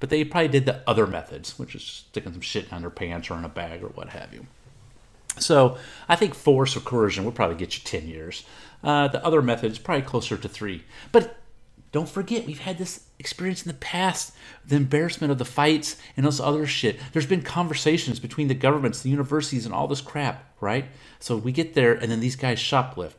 but 0.00 0.10
they 0.10 0.24
probably 0.24 0.48
did 0.48 0.66
the 0.66 0.82
other 0.86 1.06
methods, 1.06 1.58
which 1.58 1.76
is 1.76 1.82
sticking 1.82 2.32
some 2.32 2.40
shit 2.40 2.70
down 2.70 2.80
their 2.80 2.90
pants 2.90 3.30
or 3.30 3.38
in 3.38 3.44
a 3.44 3.48
bag 3.48 3.82
or 3.82 3.88
what 3.88 4.08
have 4.10 4.34
you. 4.34 4.46
So 5.38 5.78
I 6.08 6.16
think 6.16 6.34
force 6.34 6.76
or 6.76 6.80
coercion 6.80 7.24
would 7.24 7.36
probably 7.36 7.56
get 7.56 7.76
you 7.76 7.82
10 7.84 8.08
years. 8.08 8.44
Uh, 8.84 9.08
the 9.08 9.24
other 9.24 9.42
method 9.42 9.72
is 9.72 9.78
probably 9.78 10.02
closer 10.02 10.36
to 10.36 10.48
three. 10.48 10.84
But 11.10 11.38
don't 11.90 12.08
forget, 12.08 12.46
we've 12.46 12.60
had 12.60 12.76
this 12.76 13.06
experience 13.18 13.62
in 13.62 13.68
the 13.68 13.78
past 13.78 14.34
the 14.66 14.76
embarrassment 14.76 15.30
of 15.30 15.38
the 15.38 15.44
fights 15.44 15.96
and 16.16 16.26
this 16.26 16.40
other 16.40 16.66
shit. 16.66 16.98
There's 17.12 17.26
been 17.26 17.42
conversations 17.42 18.18
between 18.18 18.48
the 18.48 18.54
governments, 18.54 19.02
the 19.02 19.10
universities, 19.10 19.64
and 19.64 19.74
all 19.74 19.86
this 19.86 20.00
crap, 20.00 20.52
right? 20.60 20.86
So 21.20 21.36
we 21.36 21.52
get 21.52 21.74
there, 21.74 21.92
and 21.92 22.10
then 22.10 22.20
these 22.20 22.36
guys 22.36 22.58
shoplift. 22.58 23.14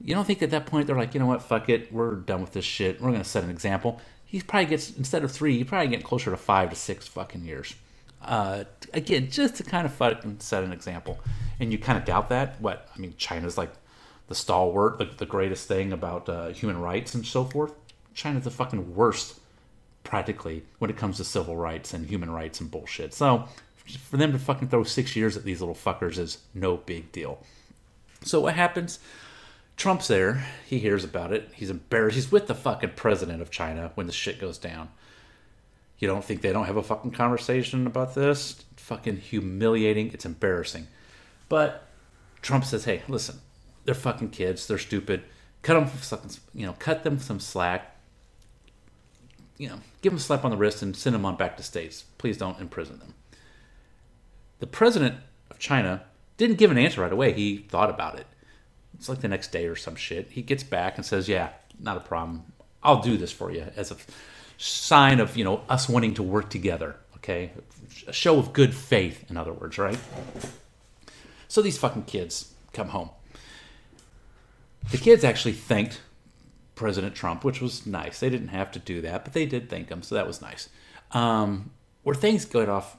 You 0.00 0.14
don't 0.14 0.24
think 0.24 0.42
at 0.42 0.50
that 0.50 0.66
point 0.66 0.86
they're 0.86 0.96
like, 0.96 1.14
you 1.14 1.20
know 1.20 1.26
what, 1.26 1.42
fuck 1.42 1.68
it, 1.68 1.92
we're 1.92 2.14
done 2.16 2.40
with 2.40 2.52
this 2.52 2.64
shit. 2.64 3.00
We're 3.00 3.10
going 3.10 3.22
to 3.22 3.28
set 3.28 3.44
an 3.44 3.50
example. 3.50 4.00
He 4.24 4.40
probably 4.40 4.66
gets, 4.66 4.96
instead 4.96 5.22
of 5.22 5.30
three, 5.30 5.58
he 5.58 5.64
probably 5.64 5.88
get 5.88 6.02
closer 6.02 6.30
to 6.30 6.36
five 6.36 6.70
to 6.70 6.76
six 6.76 7.06
fucking 7.06 7.44
years. 7.44 7.74
Uh, 8.22 8.64
again, 8.94 9.30
just 9.30 9.56
to 9.56 9.64
kind 9.64 9.84
of 9.84 9.92
fucking 9.92 10.40
set 10.40 10.64
an 10.64 10.72
example. 10.72 11.20
And 11.60 11.70
you 11.70 11.78
kind 11.78 11.98
of 11.98 12.04
doubt 12.04 12.30
that? 12.30 12.60
What? 12.60 12.88
I 12.94 12.98
mean, 12.98 13.14
China's 13.18 13.58
like 13.58 13.70
the 14.32 14.36
stalwart, 14.36 14.96
the, 14.96 15.04
the 15.04 15.26
greatest 15.26 15.68
thing 15.68 15.92
about 15.92 16.26
uh, 16.26 16.48
human 16.48 16.80
rights 16.80 17.14
and 17.14 17.26
so 17.26 17.44
forth. 17.44 17.74
China's 18.14 18.44
the 18.44 18.50
fucking 18.50 18.94
worst, 18.94 19.38
practically, 20.04 20.62
when 20.78 20.88
it 20.88 20.96
comes 20.96 21.18
to 21.18 21.24
civil 21.24 21.54
rights 21.54 21.92
and 21.92 22.06
human 22.06 22.30
rights 22.30 22.58
and 22.58 22.70
bullshit. 22.70 23.12
So 23.12 23.46
for 24.08 24.16
them 24.16 24.32
to 24.32 24.38
fucking 24.38 24.68
throw 24.68 24.84
six 24.84 25.14
years 25.14 25.36
at 25.36 25.44
these 25.44 25.60
little 25.60 25.74
fuckers 25.74 26.16
is 26.16 26.38
no 26.54 26.78
big 26.78 27.12
deal. 27.12 27.44
So 28.24 28.40
what 28.40 28.54
happens? 28.54 29.00
Trump's 29.76 30.08
there. 30.08 30.46
He 30.66 30.78
hears 30.78 31.04
about 31.04 31.30
it. 31.30 31.50
He's 31.52 31.68
embarrassed. 31.68 32.14
He's 32.14 32.32
with 32.32 32.46
the 32.46 32.54
fucking 32.54 32.92
president 32.96 33.42
of 33.42 33.50
China 33.50 33.92
when 33.96 34.06
the 34.06 34.14
shit 34.14 34.40
goes 34.40 34.56
down. 34.56 34.88
You 35.98 36.08
don't 36.08 36.24
think 36.24 36.40
they 36.40 36.52
don't 36.52 36.64
have 36.64 36.78
a 36.78 36.82
fucking 36.82 37.10
conversation 37.10 37.86
about 37.86 38.14
this? 38.14 38.64
Fucking 38.76 39.18
humiliating. 39.18 40.10
It's 40.14 40.24
embarrassing. 40.24 40.86
But 41.50 41.86
Trump 42.40 42.64
says, 42.64 42.86
hey, 42.86 43.02
listen, 43.08 43.40
they're 43.84 43.94
fucking 43.94 44.30
kids. 44.30 44.66
They're 44.66 44.78
stupid. 44.78 45.22
Cut 45.62 45.74
them 45.74 45.88
some, 46.00 46.20
you 46.54 46.66
know, 46.66 46.74
cut 46.78 47.04
them 47.04 47.18
some 47.18 47.40
slack. 47.40 47.96
You 49.58 49.68
know, 49.68 49.80
give 50.00 50.12
them 50.12 50.18
a 50.18 50.20
slap 50.20 50.44
on 50.44 50.50
the 50.50 50.56
wrist 50.56 50.82
and 50.82 50.96
send 50.96 51.14
them 51.14 51.24
on 51.24 51.36
back 51.36 51.56
to 51.56 51.62
states. 51.62 52.04
Please 52.18 52.36
don't 52.36 52.60
imprison 52.60 52.98
them. 52.98 53.14
The 54.58 54.66
president 54.66 55.16
of 55.50 55.58
China 55.58 56.02
didn't 56.36 56.58
give 56.58 56.70
an 56.70 56.78
answer 56.78 57.02
right 57.02 57.12
away. 57.12 57.32
He 57.32 57.58
thought 57.58 57.90
about 57.90 58.18
it. 58.18 58.26
It's 58.94 59.08
like 59.08 59.20
the 59.20 59.28
next 59.28 59.52
day 59.52 59.66
or 59.66 59.76
some 59.76 59.96
shit. 59.96 60.30
He 60.30 60.42
gets 60.42 60.62
back 60.62 60.96
and 60.96 61.04
says, 61.04 61.28
"Yeah, 61.28 61.50
not 61.78 61.96
a 61.96 62.00
problem. 62.00 62.52
I'll 62.82 63.00
do 63.00 63.16
this 63.16 63.32
for 63.32 63.50
you 63.50 63.66
as 63.76 63.90
a 63.90 63.96
sign 64.58 65.20
of 65.20 65.36
you 65.36 65.44
know 65.44 65.62
us 65.68 65.88
wanting 65.88 66.14
to 66.14 66.22
work 66.22 66.50
together." 66.50 66.96
Okay, 67.16 67.52
a 68.06 68.12
show 68.12 68.38
of 68.38 68.52
good 68.52 68.74
faith, 68.74 69.30
in 69.30 69.36
other 69.36 69.52
words, 69.52 69.78
right? 69.78 69.98
So 71.48 71.62
these 71.62 71.78
fucking 71.78 72.04
kids 72.04 72.52
come 72.72 72.88
home. 72.88 73.10
The 74.90 74.98
kids 74.98 75.24
actually 75.24 75.52
thanked 75.52 76.00
President 76.74 77.14
Trump, 77.14 77.44
which 77.44 77.60
was 77.60 77.86
nice. 77.86 78.20
They 78.20 78.30
didn't 78.30 78.48
have 78.48 78.70
to 78.72 78.78
do 78.78 79.00
that, 79.02 79.24
but 79.24 79.32
they 79.32 79.46
did 79.46 79.70
thank 79.70 79.88
him, 79.88 80.02
so 80.02 80.14
that 80.14 80.26
was 80.26 80.42
nice. 80.42 80.68
Um, 81.12 81.70
where 82.02 82.14
things 82.14 82.44
get 82.44 82.68
off 82.68 82.96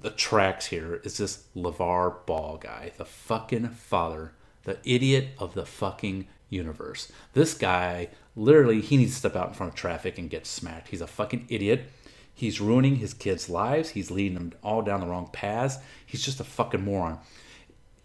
the 0.00 0.10
tracks 0.10 0.66
here 0.66 1.00
is 1.04 1.18
this 1.18 1.44
LaVar 1.56 2.26
Ball 2.26 2.58
guy, 2.58 2.92
the 2.96 3.04
fucking 3.04 3.70
father, 3.70 4.32
the 4.64 4.78
idiot 4.84 5.30
of 5.38 5.54
the 5.54 5.66
fucking 5.66 6.28
universe. 6.48 7.10
This 7.32 7.54
guy, 7.54 8.08
literally, 8.36 8.80
he 8.80 8.96
needs 8.96 9.12
to 9.12 9.18
step 9.18 9.36
out 9.36 9.48
in 9.48 9.54
front 9.54 9.72
of 9.72 9.76
traffic 9.76 10.18
and 10.18 10.30
get 10.30 10.46
smacked. 10.46 10.88
He's 10.88 11.00
a 11.00 11.06
fucking 11.06 11.46
idiot. 11.48 11.90
He's 12.32 12.60
ruining 12.60 12.96
his 12.96 13.12
kids' 13.12 13.48
lives. 13.50 13.90
He's 13.90 14.10
leading 14.10 14.34
them 14.34 14.52
all 14.62 14.82
down 14.82 15.00
the 15.00 15.06
wrong 15.06 15.28
paths. 15.32 15.78
He's 16.06 16.24
just 16.24 16.40
a 16.40 16.44
fucking 16.44 16.84
moron. 16.84 17.18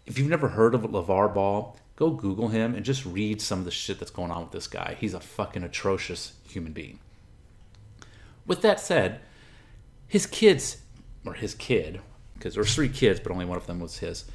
If 0.04 0.18
you've 0.18 0.28
never 0.28 0.48
heard 0.48 0.74
of 0.74 0.82
LaVar 0.82 1.34
Ball, 1.34 1.76
go 1.96 2.10
Google 2.10 2.48
him 2.48 2.74
and 2.74 2.84
just 2.84 3.04
read 3.04 3.40
some 3.40 3.60
of 3.60 3.64
the 3.64 3.70
shit 3.70 3.98
that's 3.98 4.10
going 4.10 4.30
on 4.30 4.42
with 4.42 4.52
this 4.52 4.68
guy. 4.68 4.96
He's 5.00 5.14
a 5.14 5.20
fucking 5.20 5.64
atrocious 5.64 6.34
human 6.48 6.72
being. 6.72 6.98
With 8.46 8.62
that 8.62 8.78
said, 8.78 9.20
his 10.06 10.26
kids, 10.26 10.78
or 11.24 11.34
his 11.34 11.54
kid, 11.54 12.00
because 12.34 12.54
there 12.54 12.62
were 12.62 12.68
three 12.68 12.90
kids, 12.90 13.18
but 13.18 13.32
only 13.32 13.46
one 13.46 13.56
of 13.56 13.66
them 13.66 13.80
was 13.80 13.98
his, 13.98 14.26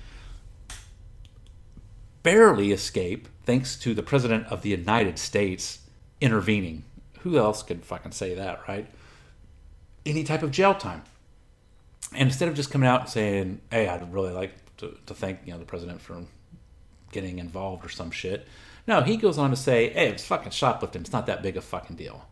barely 2.24 2.72
escape 2.72 3.28
thanks 3.46 3.76
to 3.78 3.94
the 3.94 4.04
President 4.04 4.48
of 4.48 4.64
the 4.64 4.70
United 4.70 5.18
States 5.18 5.80
intervening. 6.20 6.84
Who 7.20 7.38
else 7.38 7.64
could 7.64 7.86
fucking 7.86 8.12
say 8.12 8.34
that, 8.36 8.68
right? 8.68 8.88
Any 10.06 10.24
type 10.24 10.44
of 10.44 10.52
jail 10.52 10.74
time. 10.74 11.04
And 12.14 12.24
instead 12.24 12.50
of 12.50 12.56
just 12.56 12.72
coming 12.72 12.90
out 12.90 13.02
and 13.02 13.10
saying, 13.10 13.62
hey, 13.70 13.88
I'd 13.88 14.12
really 14.12 14.34
like 14.34 14.52
to, 14.78 14.98
to 15.06 15.14
thank 15.14 15.40
you 15.46 15.54
know 15.54 15.60
the 15.60 15.66
president 15.66 16.02
for 16.02 16.16
getting 17.12 17.40
involved 17.40 17.86
or 17.86 17.90
some 17.90 18.12
shit. 18.12 18.48
No, 18.88 19.02
he 19.02 19.18
goes 19.18 19.38
on 19.38 19.52
to 19.52 19.56
say, 19.56 19.90
hey, 19.90 20.10
it's 20.10 20.26
fucking 20.26 20.52
shoplifting. 20.52 21.02
It's 21.02 21.12
not 21.12 21.28
that 21.28 21.44
big 21.44 21.58
a 21.58 21.62
fucking 21.62 21.96
deal. 21.96 22.26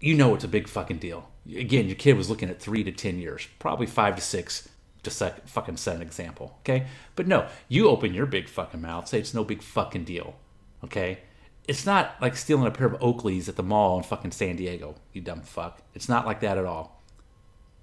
You 0.00 0.14
know 0.14 0.34
it's 0.34 0.44
a 0.44 0.48
big 0.48 0.68
fucking 0.68 0.98
deal. 0.98 1.28
Again, 1.46 1.86
your 1.86 1.96
kid 1.96 2.16
was 2.16 2.30
looking 2.30 2.50
at 2.50 2.60
three 2.60 2.84
to 2.84 2.92
ten 2.92 3.18
years, 3.18 3.48
probably 3.58 3.86
five 3.86 4.14
to 4.14 4.22
six 4.22 4.68
to 5.02 5.10
sec- 5.10 5.48
fucking 5.48 5.76
set 5.76 5.96
an 5.96 6.02
example, 6.02 6.56
okay? 6.60 6.86
But 7.16 7.26
no, 7.26 7.48
you 7.68 7.88
open 7.88 8.14
your 8.14 8.26
big 8.26 8.48
fucking 8.48 8.80
mouth, 8.80 9.08
say 9.08 9.18
it's 9.18 9.34
no 9.34 9.44
big 9.44 9.62
fucking 9.62 10.04
deal, 10.04 10.36
okay? 10.84 11.18
It's 11.66 11.84
not 11.84 12.16
like 12.20 12.36
stealing 12.36 12.66
a 12.66 12.70
pair 12.70 12.86
of 12.86 13.00
Oakleys 13.00 13.48
at 13.48 13.56
the 13.56 13.62
mall 13.62 13.98
in 13.98 14.04
fucking 14.04 14.30
San 14.32 14.56
Diego, 14.56 14.94
you 15.12 15.20
dumb 15.20 15.42
fuck. 15.42 15.82
It's 15.94 16.08
not 16.08 16.26
like 16.26 16.40
that 16.40 16.58
at 16.58 16.64
all. 16.64 16.97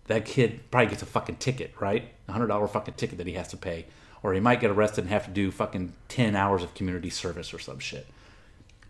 That 0.08 0.26
kid 0.26 0.70
probably 0.72 0.90
gets 0.90 1.02
a 1.02 1.08
fucking 1.08 1.38
ticket, 1.38 1.74
right? 1.80 2.10
A 2.28 2.32
hundred 2.32 2.48
dollar 2.48 2.68
fucking 2.68 2.94
ticket 2.96 3.18
that 3.18 3.28
he 3.28 3.34
has 3.34 3.48
to 3.50 3.58
pay, 3.58 3.86
or 4.22 4.34
he 4.34 4.40
might 4.40 4.62
get 4.62 4.72
arrested 4.72 5.02
and 5.06 5.10
have 5.10 5.26
to 5.26 5.32
do 5.32 5.52
fucking 5.52 5.94
ten 6.08 6.36
hours 6.36 6.64
of 6.64 6.76
community 6.76 7.10
service 7.10 7.54
or 7.54 7.60
some 7.60 7.80
shit. 7.80 8.08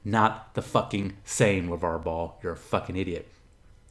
Not 0.04 0.54
the 0.54 0.62
fucking 0.62 1.18
same, 1.24 1.70
LaVar 1.70 2.04
Ball. 2.04 2.38
You're 2.44 2.54
a 2.54 2.58
fucking 2.58 2.96
idiot. 2.96 3.28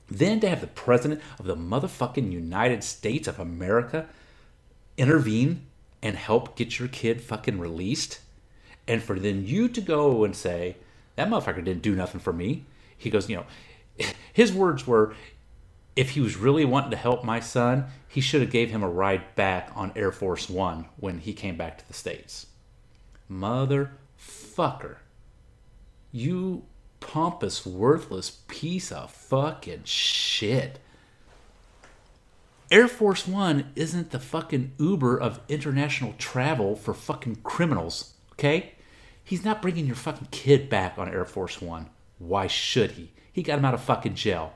Then 0.08 0.38
to 0.40 0.48
have 0.48 0.60
the 0.60 0.66
president 0.66 1.22
of 1.38 1.46
the 1.46 1.56
motherfucking 1.56 2.30
United 2.30 2.84
States 2.84 3.26
of 3.26 3.40
America 3.40 4.06
intervene 4.96 5.66
and 6.02 6.16
help 6.16 6.56
get 6.56 6.78
your 6.78 6.88
kid 6.88 7.22
fucking 7.22 7.58
released, 7.58 8.20
and 8.86 9.02
for 9.02 9.18
then 9.18 9.46
you 9.46 9.68
to 9.68 9.80
go 9.80 10.24
and 10.24 10.36
say, 10.36 10.76
that 11.16 11.28
motherfucker 11.28 11.64
didn't 11.64 11.82
do 11.82 11.94
nothing 11.94 12.20
for 12.20 12.32
me. 12.32 12.64
He 12.96 13.10
goes, 13.10 13.28
you 13.28 13.36
know, 13.36 13.46
his 14.32 14.52
words 14.52 14.86
were, 14.86 15.14
if 15.96 16.10
he 16.10 16.20
was 16.20 16.36
really 16.36 16.64
wanting 16.64 16.90
to 16.90 16.96
help 16.96 17.24
my 17.24 17.40
son, 17.40 17.86
he 18.08 18.20
should 18.20 18.40
have 18.40 18.50
gave 18.50 18.70
him 18.70 18.82
a 18.82 18.88
ride 18.88 19.34
back 19.34 19.70
on 19.74 19.92
Air 19.94 20.12
Force 20.12 20.48
One 20.48 20.86
when 20.96 21.18
he 21.18 21.32
came 21.32 21.56
back 21.56 21.78
to 21.78 21.86
the 21.86 21.94
States. 21.94 22.46
Motherfucker. 23.30 24.96
You 26.10 26.64
pompous, 27.00 27.66
worthless 27.66 28.38
piece 28.48 28.90
of 28.90 29.10
fucking 29.10 29.82
shit. 29.84 30.80
Air 32.70 32.88
Force 32.88 33.28
One 33.28 33.70
isn't 33.76 34.10
the 34.10 34.18
fucking 34.18 34.72
Uber 34.78 35.16
of 35.20 35.40
international 35.48 36.14
travel 36.18 36.74
for 36.74 36.94
fucking 36.94 37.36
criminals, 37.44 38.14
okay? 38.32 38.72
He's 39.22 39.44
not 39.44 39.62
bringing 39.62 39.86
your 39.86 39.96
fucking 39.96 40.28
kid 40.30 40.68
back 40.68 40.98
on 40.98 41.08
Air 41.08 41.24
Force 41.24 41.60
One. 41.60 41.90
Why 42.18 42.46
should 42.46 42.92
he? 42.92 43.12
He 43.32 43.42
got 43.42 43.58
him 43.58 43.64
out 43.64 43.74
of 43.74 43.82
fucking 43.82 44.14
jail. 44.14 44.54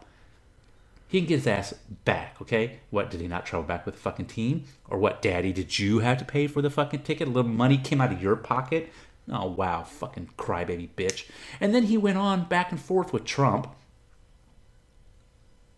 He 1.08 1.20
can 1.20 1.28
get 1.28 1.36
his 1.36 1.46
ass 1.46 1.74
back, 2.04 2.36
okay? 2.42 2.80
What, 2.90 3.10
did 3.10 3.22
he 3.22 3.28
not 3.28 3.46
travel 3.46 3.66
back 3.66 3.86
with 3.86 3.94
the 3.94 4.00
fucking 4.00 4.26
team? 4.26 4.64
Or 4.88 4.98
what, 4.98 5.22
daddy, 5.22 5.54
did 5.54 5.78
you 5.78 6.00
have 6.00 6.18
to 6.18 6.24
pay 6.24 6.46
for 6.46 6.60
the 6.60 6.68
fucking 6.68 7.02
ticket? 7.02 7.28
A 7.28 7.30
little 7.30 7.50
money 7.50 7.78
came 7.78 8.00
out 8.00 8.12
of 8.12 8.22
your 8.22 8.36
pocket? 8.36 8.92
Oh, 9.30 9.48
wow, 9.48 9.82
fucking 9.84 10.30
crybaby 10.36 10.90
bitch. 10.96 11.26
And 11.60 11.74
then 11.74 11.84
he 11.84 11.96
went 11.96 12.18
on 12.18 12.44
back 12.44 12.70
and 12.70 12.80
forth 12.80 13.12
with 13.12 13.24
Trump 13.24 13.74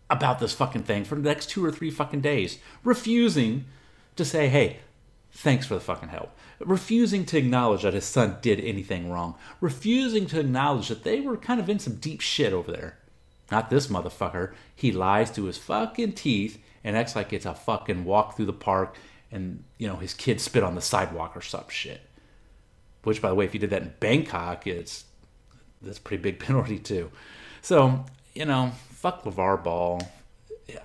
about 0.09 0.39
this 0.39 0.53
fucking 0.53 0.83
thing 0.83 1.05
for 1.05 1.15
the 1.15 1.21
next 1.21 1.49
two 1.49 1.63
or 1.63 1.71
three 1.71 1.89
fucking 1.89 2.19
days, 2.19 2.59
refusing 2.83 3.65
to 4.17 4.25
say, 4.25 4.49
hey, 4.49 4.79
thanks 5.31 5.65
for 5.65 5.75
the 5.75 5.79
fucking 5.79 6.09
help. 6.09 6.35
Refusing 6.59 7.25
to 7.25 7.37
acknowledge 7.37 7.83
that 7.83 7.93
his 7.93 8.03
son 8.05 8.37
did 8.41 8.59
anything 8.59 9.09
wrong. 9.09 9.35
Refusing 9.61 10.27
to 10.27 10.41
acknowledge 10.41 10.89
that 10.89 11.03
they 11.03 11.21
were 11.21 11.37
kind 11.37 11.61
of 11.61 11.69
in 11.69 11.79
some 11.79 11.95
deep 11.95 12.19
shit 12.19 12.51
over 12.51 12.71
there. 12.71 12.97
Not 13.51 13.69
this 13.69 13.87
motherfucker. 13.87 14.53
He 14.73 14.91
lies 14.91 15.29
to 15.31 15.45
his 15.45 15.57
fucking 15.57 16.13
teeth 16.13 16.61
and 16.83 16.95
acts 16.95 17.15
like 17.15 17.33
it's 17.33 17.45
a 17.45 17.53
fucking 17.53 18.05
walk 18.05 18.35
through 18.35 18.45
the 18.45 18.53
park 18.53 18.95
and, 19.31 19.63
you 19.77 19.87
know, 19.87 19.97
his 19.97 20.13
kid 20.13 20.41
spit 20.41 20.63
on 20.63 20.75
the 20.75 20.81
sidewalk 20.81 21.35
or 21.35 21.41
some 21.41 21.65
shit. 21.69 22.01
Which, 23.03 23.21
by 23.21 23.29
the 23.29 23.35
way, 23.35 23.45
if 23.45 23.53
you 23.53 23.59
did 23.59 23.71
that 23.71 23.81
in 23.81 23.93
Bangkok, 23.99 24.67
it's 24.67 25.05
that's 25.81 25.99
pretty 25.99 26.21
big 26.21 26.39
penalty 26.45 26.79
too. 26.79 27.11
So, 27.61 28.05
you 28.33 28.45
know, 28.45 28.71
fuck 28.89 29.23
LaVar 29.23 29.63
Ball. 29.63 30.01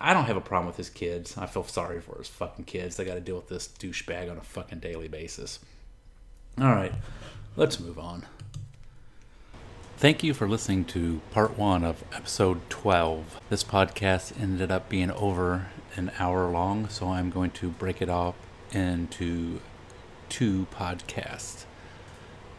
I 0.00 0.12
don't 0.12 0.24
have 0.24 0.36
a 0.36 0.40
problem 0.40 0.66
with 0.66 0.76
his 0.76 0.90
kids. 0.90 1.38
I 1.38 1.46
feel 1.46 1.62
sorry 1.62 2.00
for 2.00 2.18
his 2.18 2.28
fucking 2.28 2.64
kids. 2.64 2.96
They 2.96 3.04
got 3.04 3.14
to 3.14 3.20
deal 3.20 3.36
with 3.36 3.48
this 3.48 3.68
douchebag 3.68 4.30
on 4.30 4.36
a 4.36 4.42
fucking 4.42 4.80
daily 4.80 5.06
basis. 5.06 5.60
All 6.58 6.66
right, 6.66 6.92
let's 7.56 7.78
move 7.78 7.98
on. 7.98 8.24
Thank 9.98 10.22
you 10.22 10.34
for 10.34 10.46
listening 10.46 10.84
to 10.86 11.22
part 11.30 11.56
one 11.56 11.82
of 11.82 12.04
episode 12.12 12.68
12. 12.68 13.40
This 13.48 13.64
podcast 13.64 14.38
ended 14.38 14.70
up 14.70 14.90
being 14.90 15.10
over 15.10 15.68
an 15.96 16.12
hour 16.18 16.50
long, 16.50 16.90
so 16.90 17.08
I'm 17.08 17.30
going 17.30 17.50
to 17.52 17.70
break 17.70 18.02
it 18.02 18.10
up 18.10 18.34
into 18.72 19.60
two 20.28 20.66
podcasts. 20.70 21.64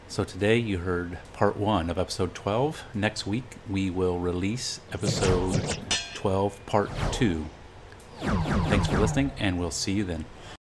So 0.07 0.23
today 0.23 0.57
you 0.57 0.79
heard 0.79 1.19
part 1.33 1.57
one 1.57 1.91
of 1.91 1.99
episode 1.99 2.33
12. 2.33 2.83
Next 2.95 3.27
week 3.27 3.57
we 3.69 3.91
will 3.91 4.17
release 4.17 4.79
episode 4.91 5.77
12, 6.15 6.65
part 6.65 6.89
two. 7.11 7.45
Thanks 8.19 8.87
for 8.87 8.97
listening, 8.97 9.29
and 9.37 9.59
we'll 9.59 9.69
see 9.69 9.91
you 9.91 10.03
then. 10.03 10.25